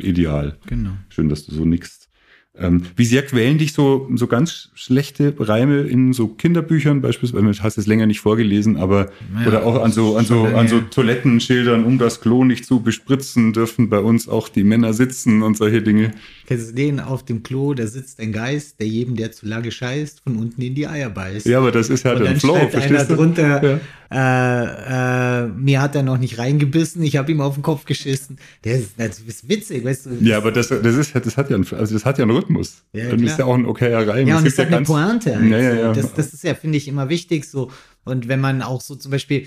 [0.00, 0.58] Ideal.
[0.66, 0.90] Genau.
[1.08, 2.09] Schön, dass du so nix
[2.58, 7.44] ähm, wie sehr quälen dich so, so ganz schlechte Reime in so Kinderbüchern beispielsweise?
[7.44, 9.10] Du hast es länger nicht vorgelesen, aber
[9.40, 12.80] ja, oder auch an so, an so, an so Toilettenschildern, um das Klo nicht zu
[12.80, 16.12] bespritzen, dürfen bei uns auch die Männer sitzen und solche Dinge.
[16.50, 19.70] Kennst du den auf dem Klo, da sitzt ein Geist, der jedem, der zu lange
[19.70, 21.46] scheißt, von unten in die Eier beißt.
[21.46, 23.14] Ja, aber das ist halt ein Flow, verstehst einer du?
[23.14, 25.42] drunter, ja.
[25.44, 28.36] äh, äh, mir hat er noch nicht reingebissen, ich habe ihm auf den Kopf geschissen.
[28.62, 30.10] Das ist, das ist witzig, weißt du.
[30.22, 32.82] Ja, aber das, das ist, das hat ja, einen, also das hat ja einen Rhythmus.
[32.92, 33.30] Ja, Dann klar.
[33.30, 34.26] ist ja auch ein okayer Reim.
[34.26, 35.36] Ja, und Es es hat eine Pointe.
[35.36, 35.92] Halt Ja, ja, ja.
[35.92, 37.70] Das, das ist ja, finde ich, immer wichtig so.
[38.02, 39.46] Und wenn man auch so zum Beispiel,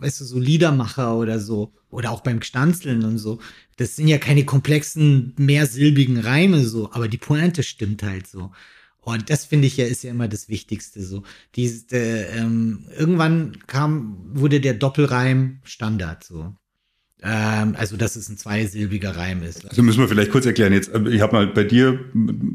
[0.00, 3.40] weißt du, so Liedermacher oder so, oder auch beim Gstanzeln und so,
[3.76, 8.50] das sind ja keine komplexen, mehrsilbigen Reime so, aber die Pointe stimmt halt so.
[9.00, 11.22] Und das finde ich ja ist ja immer das Wichtigste so.
[11.56, 16.54] Dies, äh, ähm, irgendwann kam, wurde der Doppelreim Standard so.
[17.22, 19.68] Ähm, also, dass es ein zweisilbiger Reim ist.
[19.68, 20.72] Also müssen wir vielleicht kurz erklären.
[20.72, 21.98] Jetzt, äh, ich habe mal bei dir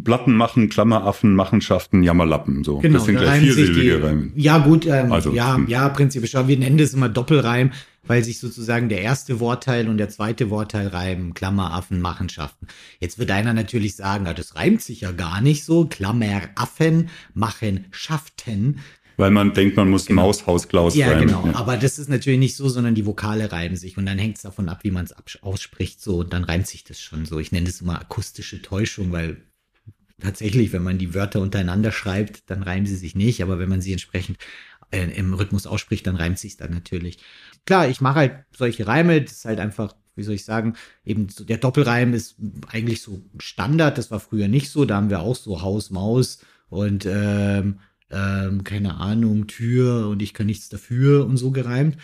[0.03, 2.63] Platten machen, Klammeraffen, Machenschaften, Jammerlappen.
[2.63, 2.79] So.
[2.79, 4.31] Genau, das sind gleich viersilbige Reime.
[4.35, 5.67] Ja, gut, ähm, Also, ja, hm.
[5.67, 6.47] ja, prinzipiell schon.
[6.47, 7.71] Wir nennen das immer Doppelreim,
[8.07, 12.67] weil sich sozusagen der erste Wortteil und der zweite Wortteil reimen, Klammeraffen, Machenschaften.
[12.99, 18.79] Jetzt wird einer natürlich sagen, das reimt sich ja gar nicht so, Klammeraffen, Machenschaften.
[19.17, 21.05] Weil man denkt, man muss Maus, Haus, Klaus Genau.
[21.05, 21.27] Ja, reimen.
[21.27, 21.57] genau.
[21.57, 24.41] Aber das ist natürlich nicht so, sondern die Vokale reiben sich und dann hängt es
[24.43, 27.39] davon ab, wie man es ausspricht, so und dann reimt sich das schon so.
[27.39, 29.37] Ich nenne das immer akustische Täuschung, weil
[30.21, 33.81] tatsächlich, wenn man die Wörter untereinander schreibt, dann reimen sie sich nicht, aber wenn man
[33.81, 34.37] sie entsprechend
[34.91, 37.17] äh, im Rhythmus ausspricht, dann reimt sich dann natürlich.
[37.65, 41.27] Klar, ich mache halt solche Reime, das ist halt einfach, wie soll ich sagen, eben
[41.29, 42.35] so, der Doppelreim ist
[42.71, 46.39] eigentlich so Standard, das war früher nicht so, da haben wir auch so Haus, Maus
[46.69, 47.79] und ähm,
[48.11, 51.97] ähm, keine Ahnung, Tür und ich kann nichts dafür und so gereimt.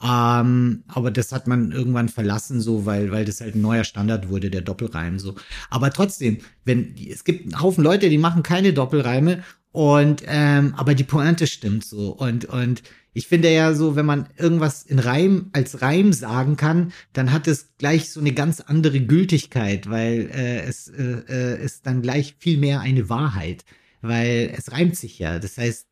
[0.00, 4.28] Ähm, aber das hat man irgendwann verlassen, so, weil, weil das halt ein neuer Standard
[4.28, 5.34] wurde, der Doppelreim, so.
[5.70, 9.42] Aber trotzdem, wenn, es gibt einen Haufen Leute, die machen keine Doppelreime
[9.72, 12.10] und, ähm, aber die Pointe stimmt so.
[12.10, 16.92] Und, und ich finde ja so, wenn man irgendwas in Reim, als Reim sagen kann,
[17.12, 21.86] dann hat es gleich so eine ganz andere Gültigkeit, weil äh, es äh, äh, ist
[21.86, 23.64] dann gleich viel mehr eine Wahrheit,
[24.00, 25.38] weil es reimt sich ja.
[25.38, 25.86] Das heißt,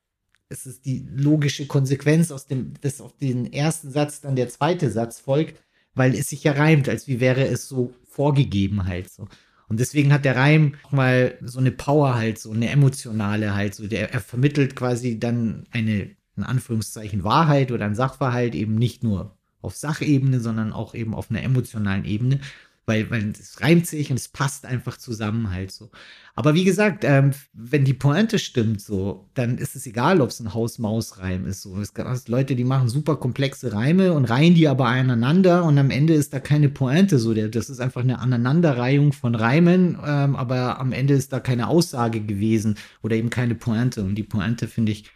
[0.49, 4.91] es ist die logische Konsequenz aus dem, dass auf den ersten Satz dann der zweite
[4.91, 5.63] Satz folgt,
[5.95, 9.29] weil es sich ja reimt, als wie wäre es so vorgegeben halt so.
[9.69, 13.75] Und deswegen hat der Reim auch mal so eine Power halt, so eine emotionale halt,
[13.75, 19.03] so der, er vermittelt quasi dann eine, in Anführungszeichen, Wahrheit oder ein Sachverhalt eben nicht
[19.03, 22.39] nur auf Sachebene, sondern auch eben auf einer emotionalen Ebene,
[22.87, 25.91] weil, weil es reimt sich und es passt einfach zusammen halt so.
[26.37, 30.39] Aber wie gesagt, ähm, wenn die Pointe stimmt so, dann ist es egal, ob es
[30.39, 31.63] ein Haus-Maus-Reim ist.
[31.63, 31.81] So.
[31.81, 35.91] Es gibt Leute, die machen super komplexe Reime und reihen die aber aneinander und am
[35.91, 37.19] Ende ist da keine Pointe.
[37.19, 41.67] So, das ist einfach eine Aneinanderreihung von Reimen, ähm, aber am Ende ist da keine
[41.67, 44.03] Aussage gewesen oder eben keine Pointe.
[44.05, 45.11] Und die Pointe, finde ich,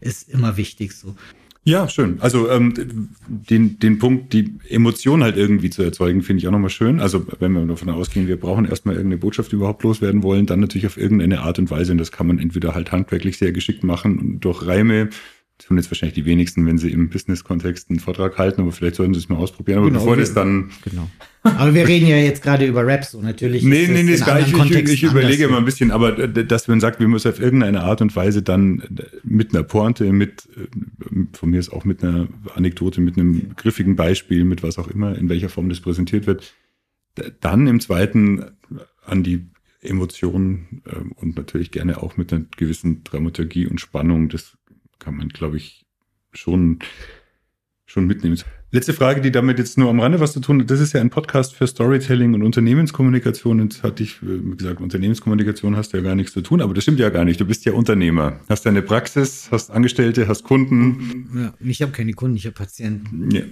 [0.00, 1.14] ist immer wichtig so.
[1.66, 2.20] Ja, schön.
[2.20, 6.68] Also ähm, den, den Punkt, die Emotion halt irgendwie zu erzeugen, finde ich auch nochmal
[6.68, 7.00] schön.
[7.00, 10.60] Also wenn wir davon ausgehen, wir brauchen erstmal irgendeine Botschaft die überhaupt loswerden wollen, dann
[10.60, 11.92] natürlich auf irgendeine Art und Weise.
[11.92, 15.08] Und das kann man entweder halt handwerklich sehr geschickt machen und durch Reime.
[15.58, 18.96] Das tun jetzt wahrscheinlich die wenigsten, wenn sie im Business-Kontext einen Vortrag halten, aber vielleicht
[18.96, 19.78] sollten sie es mal ausprobieren.
[19.78, 21.08] Aber Genau, bevor das dann Genau.
[21.44, 23.62] Aber wir reden ja jetzt gerade über Rap, so natürlich.
[23.62, 24.52] Nee, ist nee, nee, gar nicht.
[24.52, 28.00] Ich, ich, überlege mal ein bisschen, aber dass man sagt, wir müssen auf irgendeine Art
[28.00, 32.28] und Weise dann äh, mit einer Pointe, mit, äh, von mir ist auch mit einer
[32.54, 36.54] Anekdote, mit einem griffigen Beispiel, mit was auch immer, in welcher Form das präsentiert wird,
[37.40, 38.44] dann im zweiten
[39.04, 39.46] an die
[39.84, 44.56] Emotionen äh, und natürlich gerne auch mit einer gewissen Dramaturgie und Spannung, das
[45.04, 45.84] kann man, glaube ich,
[46.32, 46.78] schon,
[47.84, 48.38] schon mitnehmen.
[48.70, 50.70] Letzte Frage, die damit jetzt nur am Rande was zu tun hat.
[50.70, 53.62] Das ist ja ein Podcast für Storytelling und Unternehmenskommunikation.
[53.62, 56.82] Jetzt hatte ich äh, gesagt, Unternehmenskommunikation hast du ja gar nichts zu tun, aber das
[56.82, 57.38] stimmt ja gar nicht.
[57.38, 58.40] Du bist ja Unternehmer.
[58.48, 61.28] Hast deine Praxis, hast Angestellte, hast Kunden.
[61.36, 63.30] Ja, ich habe keine Kunden, ich habe Patienten.
[63.30, 63.42] Ja.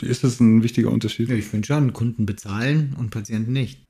[0.00, 1.28] Ist das ein wichtiger Unterschied?
[1.28, 3.84] Ja, ich finde schon, Kunden bezahlen und Patienten nicht.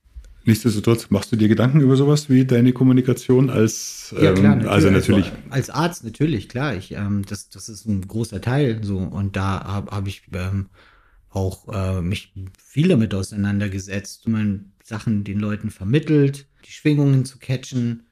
[0.47, 5.71] Nichtsdestotrotz, machst du dir Gedanken über sowas wie deine Kommunikation als, ähm, also natürlich, Als
[5.71, 6.75] Arzt natürlich, klar.
[6.75, 8.99] Ich, ähm, das, das ist ein großer Teil so.
[8.99, 10.67] Und da habe hab ich ähm,
[11.31, 17.39] auch äh, mich viel damit auseinandergesetzt, wie man Sachen den Leuten vermittelt, die Schwingungen zu
[17.39, 18.05] catchen,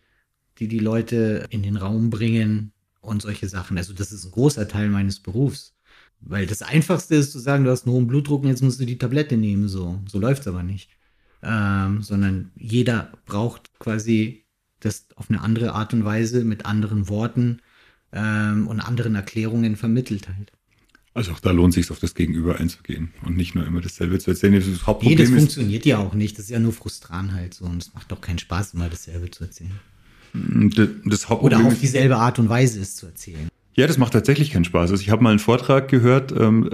[0.59, 3.77] die die Leute in den Raum bringen und solche Sachen.
[3.77, 5.77] Also das ist ein großer Teil meines Berufs.
[6.25, 8.87] Weil das Einfachste ist zu sagen, du hast einen hohen Blutdruck und jetzt musst du
[8.87, 9.69] die Tablette nehmen.
[9.69, 10.89] So, so läuft's aber nicht.
[11.45, 14.45] Ähm, sondern jeder braucht quasi
[14.81, 17.61] das auf eine andere Art und Weise mit anderen Worten
[18.13, 20.53] ähm, und anderen Erklärungen vermittelt halt.
[21.15, 24.31] also auch da lohnt sich auf das Gegenüber einzugehen und nicht nur immer dasselbe zu
[24.31, 24.55] erzählen.
[24.55, 26.39] Das Nee, das Hauptproblem funktioniert ja auch nicht.
[26.39, 27.65] Das ist ja nur frustran halt so.
[27.65, 29.73] Und es macht doch keinen Spaß, immer dasselbe zu erzählen.
[30.33, 33.49] das, das Oder Hauptproblem auf ist, dieselbe Art und Weise es zu erzählen.
[33.75, 34.91] Ja, das macht tatsächlich keinen Spaß.
[34.91, 36.69] Also ich habe mal einen Vortrag gehört, ähm,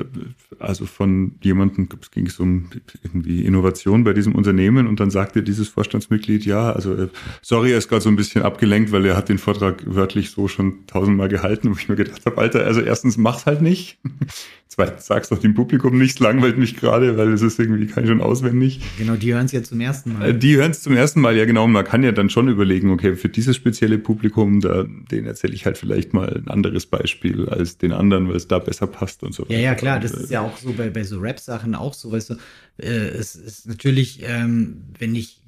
[0.58, 2.70] also von jemandem, es ging es um
[3.04, 7.08] irgendwie Innovation bei diesem Unternehmen und dann sagte dieses Vorstandsmitglied, ja, also äh,
[7.40, 10.48] sorry, er ist gerade so ein bisschen abgelenkt, weil er hat den Vortrag wörtlich so
[10.48, 13.98] schon tausendmal gehalten, wo ich mir gedacht habe, Alter, also erstens mach's halt nicht.
[14.70, 18.10] Zweitens sag's doch dem Publikum nicht, langweilt mich gerade, weil es ist irgendwie kann ich
[18.10, 18.80] schon auswendig.
[18.98, 20.30] Genau, die hören es ja zum ersten Mal.
[20.30, 21.64] Äh, die hören es zum ersten Mal, ja genau.
[21.64, 25.54] Und man kann ja dann schon überlegen, okay, für dieses spezielle Publikum, da, den erzähle
[25.54, 29.22] ich halt vielleicht mal ein anderes Beispiel als den anderen, weil es da besser passt
[29.22, 29.54] und so weiter.
[29.54, 32.30] Ja, ja, klar, das ist ja auch so bei, bei so Rap-Sachen auch so, weißt
[32.30, 32.34] du,
[32.76, 35.40] äh, es ist natürlich, ähm, wenn ich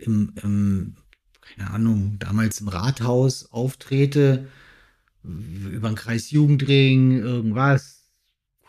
[0.00, 0.94] im, im,
[1.40, 4.48] keine Ahnung, damals im Rathaus auftrete,
[5.22, 7.99] über den Kreis Jugendring, irgendwas,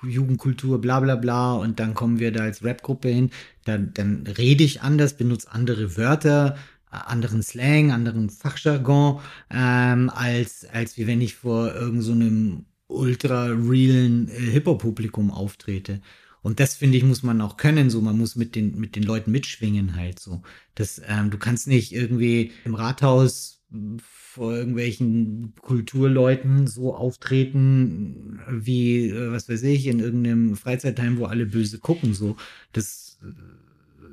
[0.03, 3.29] Jugendkultur, bla bla bla, und dann kommen wir da als Rap-Gruppe hin,
[3.65, 6.57] dann, dann rede ich anders, benutze andere Wörter,
[6.89, 14.27] anderen Slang, anderen Fachjargon, ähm, als, als wie wenn ich vor irgendeinem so ultra realen
[14.29, 16.01] äh, Hip-Hop-Publikum auftrete.
[16.41, 19.03] Und das finde ich, muss man auch können, so man muss mit den, mit den
[19.03, 20.41] Leuten mitschwingen halt so.
[20.75, 23.61] Das, ähm, du kannst nicht irgendwie im Rathaus
[24.33, 31.45] vor irgendwelchen Kulturleuten so auftreten, wie, äh, was weiß ich, in irgendeinem Freizeitheim, wo alle
[31.45, 32.37] böse gucken, so.
[32.71, 33.19] Das,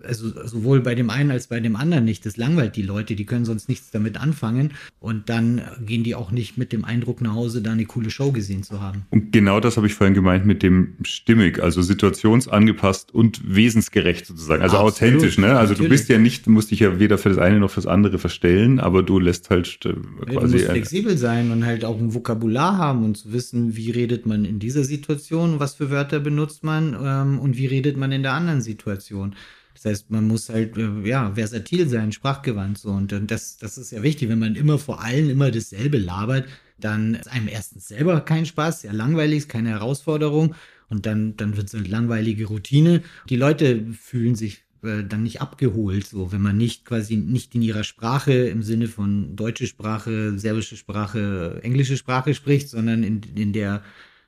[0.05, 2.27] also sowohl bei dem einen als bei dem anderen nicht.
[2.27, 6.31] Das langweilt die Leute, die können sonst nichts damit anfangen und dann gehen die auch
[6.31, 9.07] nicht mit dem Eindruck nach Hause, da eine coole Show gesehen zu haben.
[9.11, 14.63] Und genau das habe ich vorhin gemeint mit dem stimmig, also situationsangepasst und wesensgerecht sozusagen,
[14.63, 15.39] also Absolut, authentisch.
[15.39, 15.49] Ne?
[15.49, 15.79] Also natürlich.
[15.79, 18.81] du bist ja nicht, musst dich ja weder für das eine noch fürs andere verstellen,
[18.81, 20.25] aber du lässt halt äh, quasi.
[20.25, 24.27] Du musst flexibel sein und halt auch ein Vokabular haben und zu wissen, wie redet
[24.27, 28.23] man in dieser Situation, was für Wörter benutzt man ähm, und wie redet man in
[28.23, 29.35] der anderen Situation.
[29.83, 32.91] Das heißt, man muss halt, äh, ja, versatil sein, sprachgewandt so.
[32.91, 36.47] Und, das, das ist ja wichtig, wenn man immer vor allen immer dasselbe labert,
[36.79, 40.55] dann ist einem erstens selber kein Spaß, sehr langweilig, ist keine Herausforderung.
[40.91, 43.03] Und dann, dann wird es eine langweilige Routine.
[43.29, 47.63] Die Leute fühlen sich äh, dann nicht abgeholt, so wenn man nicht quasi nicht in
[47.63, 53.53] ihrer Sprache im Sinne von deutsche Sprache, serbische Sprache, englische Sprache spricht, sondern in, in
[53.53, 53.83] der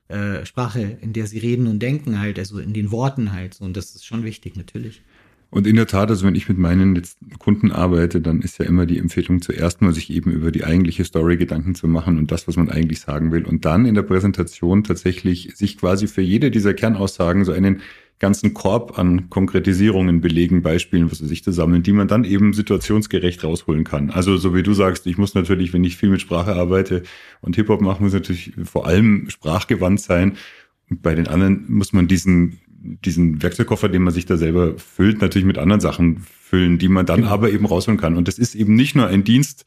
[0.09, 3.55] äh, Sprache, in der sie reden und denken halt, also in den Worten halt.
[3.55, 3.65] So.
[3.65, 5.03] Und das ist schon wichtig, natürlich.
[5.51, 7.03] Und in der Tat, also wenn ich mit meinen
[7.41, 11.05] Kunden arbeite, dann ist ja immer die Empfehlung zuerst mal sich eben über die eigentliche
[11.05, 13.45] Story Gedanken zu machen und das, was man eigentlich sagen will.
[13.45, 17.81] Und dann in der Präsentation tatsächlich sich quasi für jede dieser Kernaussagen so einen
[18.21, 22.53] ganzen Korb an Konkretisierungen, Belegen, Beispielen, was weiß ich, zu sammeln, die man dann eben
[22.53, 24.11] situationsgerecht rausholen kann.
[24.11, 27.03] Also so wie du sagst, ich muss natürlich, wenn ich viel mit Sprache arbeite
[27.41, 30.35] und Hip-Hop mache, muss natürlich vor allem sprachgewandt sein.
[30.91, 35.21] Und bei den anderen muss man diesen diesen Werkzeugkoffer, den man sich da selber füllt,
[35.21, 37.31] natürlich mit anderen Sachen füllen, die man dann genau.
[37.31, 38.17] aber eben rausholen kann.
[38.17, 39.67] Und das ist eben nicht nur ein Dienst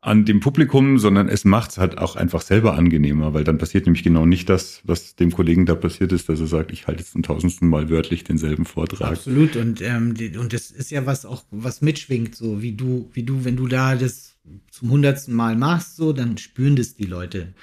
[0.00, 3.86] an dem Publikum, sondern es macht es halt auch einfach selber angenehmer, weil dann passiert
[3.86, 7.00] nämlich genau nicht das, was dem Kollegen da passiert ist, dass er sagt, ich halte
[7.00, 9.12] jetzt zum tausendsten Mal wörtlich denselben Vortrag.
[9.12, 9.56] Absolut.
[9.56, 13.46] Und, ähm, und das ist ja was auch, was mitschwingt, so wie du, wie du,
[13.46, 14.36] wenn du da das
[14.70, 17.54] zum hundertsten Mal machst, so, dann spüren das die Leute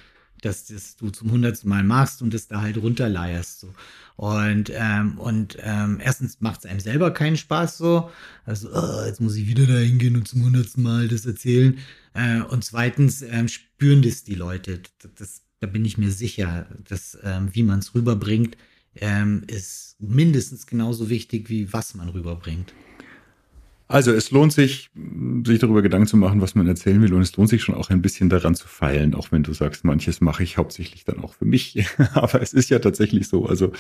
[0.42, 3.62] dass das du zum hundertsten Mal machst und es da halt runterleierst.
[3.62, 3.74] So.
[4.16, 8.10] Und, ähm, und ähm, erstens macht es einem selber keinen Spaß so.
[8.46, 11.80] Also, oh, jetzt muss ich wieder da hingehen und zum hundertsten Mal das erzählen.
[12.14, 14.82] Äh, und zweitens ähm, spüren das die Leute.
[15.00, 18.58] Das, das, da bin ich mir sicher, dass ähm, wie man es rüberbringt,
[18.96, 22.74] ähm, ist mindestens genauso wichtig, wie was man rüberbringt.
[23.92, 24.89] Also es lohnt sich,
[25.46, 27.14] sich darüber Gedanken zu machen, was man erzählen will.
[27.14, 29.84] Und es lohnt sich schon auch ein bisschen daran zu feilen, auch wenn du sagst,
[29.84, 31.86] manches mache ich hauptsächlich dann auch für mich.
[32.14, 33.46] Aber es ist ja tatsächlich so.
[33.46, 33.74] Also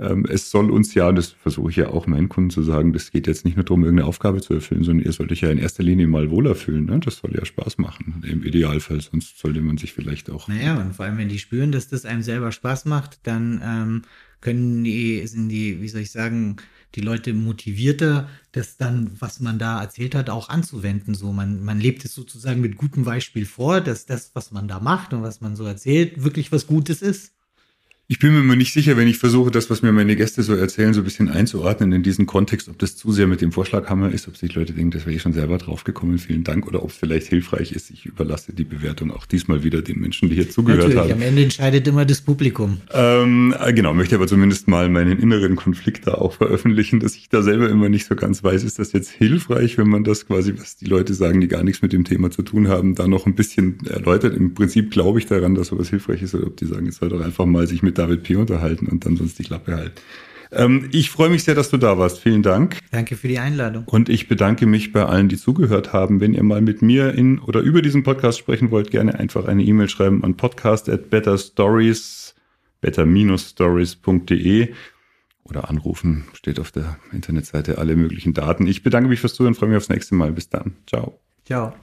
[0.00, 2.94] ähm, es soll uns ja, und das versuche ich ja auch meinen Kunden zu sagen,
[2.94, 5.50] das geht jetzt nicht nur darum, irgendeine Aufgabe zu erfüllen, sondern ihr sollt euch ja
[5.50, 6.86] in erster Linie mal wohler fühlen.
[6.86, 7.00] Ne?
[7.00, 10.48] Das soll ja Spaß machen, im Idealfall, sonst sollte man sich vielleicht auch.
[10.48, 14.02] Naja, und vor allem, wenn die spüren, dass das einem selber Spaß macht, dann ähm,
[14.40, 16.56] können die, sind die, wie soll ich sagen,
[16.94, 21.14] die Leute motivierter, das dann, was man da erzählt hat, auch anzuwenden.
[21.14, 24.80] So, man, man lebt es sozusagen mit gutem Beispiel vor, dass das, was man da
[24.80, 27.34] macht und was man so erzählt, wirklich was Gutes ist.
[28.12, 30.52] Ich bin mir immer nicht sicher, wenn ich versuche, das, was mir meine Gäste so
[30.56, 34.10] erzählen, so ein bisschen einzuordnen in diesen Kontext, ob das zu sehr mit dem Vorschlaghammer
[34.10, 36.90] ist, ob sich Leute denken, das wäre ich schon selber draufgekommen, vielen Dank, oder ob
[36.90, 37.88] es vielleicht hilfreich ist.
[37.92, 41.12] Ich überlasse die Bewertung auch diesmal wieder den Menschen, die hier zugehört Natürlich, haben.
[41.12, 42.78] Am Ende entscheidet immer das Publikum.
[42.92, 47.28] Ähm, äh, genau, möchte aber zumindest mal meinen inneren Konflikt da auch veröffentlichen, dass ich
[47.28, 50.52] da selber immer nicht so ganz weiß, ist das jetzt hilfreich, wenn man das quasi,
[50.58, 53.26] was die Leute sagen, die gar nichts mit dem Thema zu tun haben, da noch
[53.26, 54.34] ein bisschen erläutert.
[54.34, 57.08] Im Prinzip glaube ich daran, dass sowas hilfreich ist, oder ob die sagen, es soll
[57.08, 58.36] doch einfach mal sich mit David P.
[58.36, 60.00] unterhalten und dann sonst die Klappe halten.
[60.52, 62.18] Ähm, ich freue mich sehr, dass du da warst.
[62.18, 62.78] Vielen Dank.
[62.90, 63.84] Danke für die Einladung.
[63.86, 66.20] Und ich bedanke mich bei allen, die zugehört haben.
[66.20, 69.62] Wenn ihr mal mit mir in oder über diesen Podcast sprechen wollt, gerne einfach eine
[69.62, 72.34] E-Mail schreiben an podcast at betterstories,
[72.80, 74.72] better-stories.de
[75.44, 76.24] oder anrufen.
[76.34, 78.66] Steht auf der Internetseite alle möglichen Daten.
[78.66, 80.32] Ich bedanke mich fürs Zuhören, freue mich aufs nächste Mal.
[80.32, 80.76] Bis dann.
[80.86, 81.20] Ciao.
[81.44, 81.74] Ciao.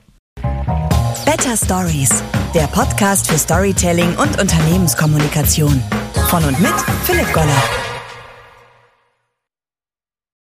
[1.25, 2.23] Better Stories
[2.57, 5.83] der Podcast für Storytelling und Unternehmenskommunikation.
[6.29, 6.73] Von und mit
[7.05, 7.86] Philipp Goller.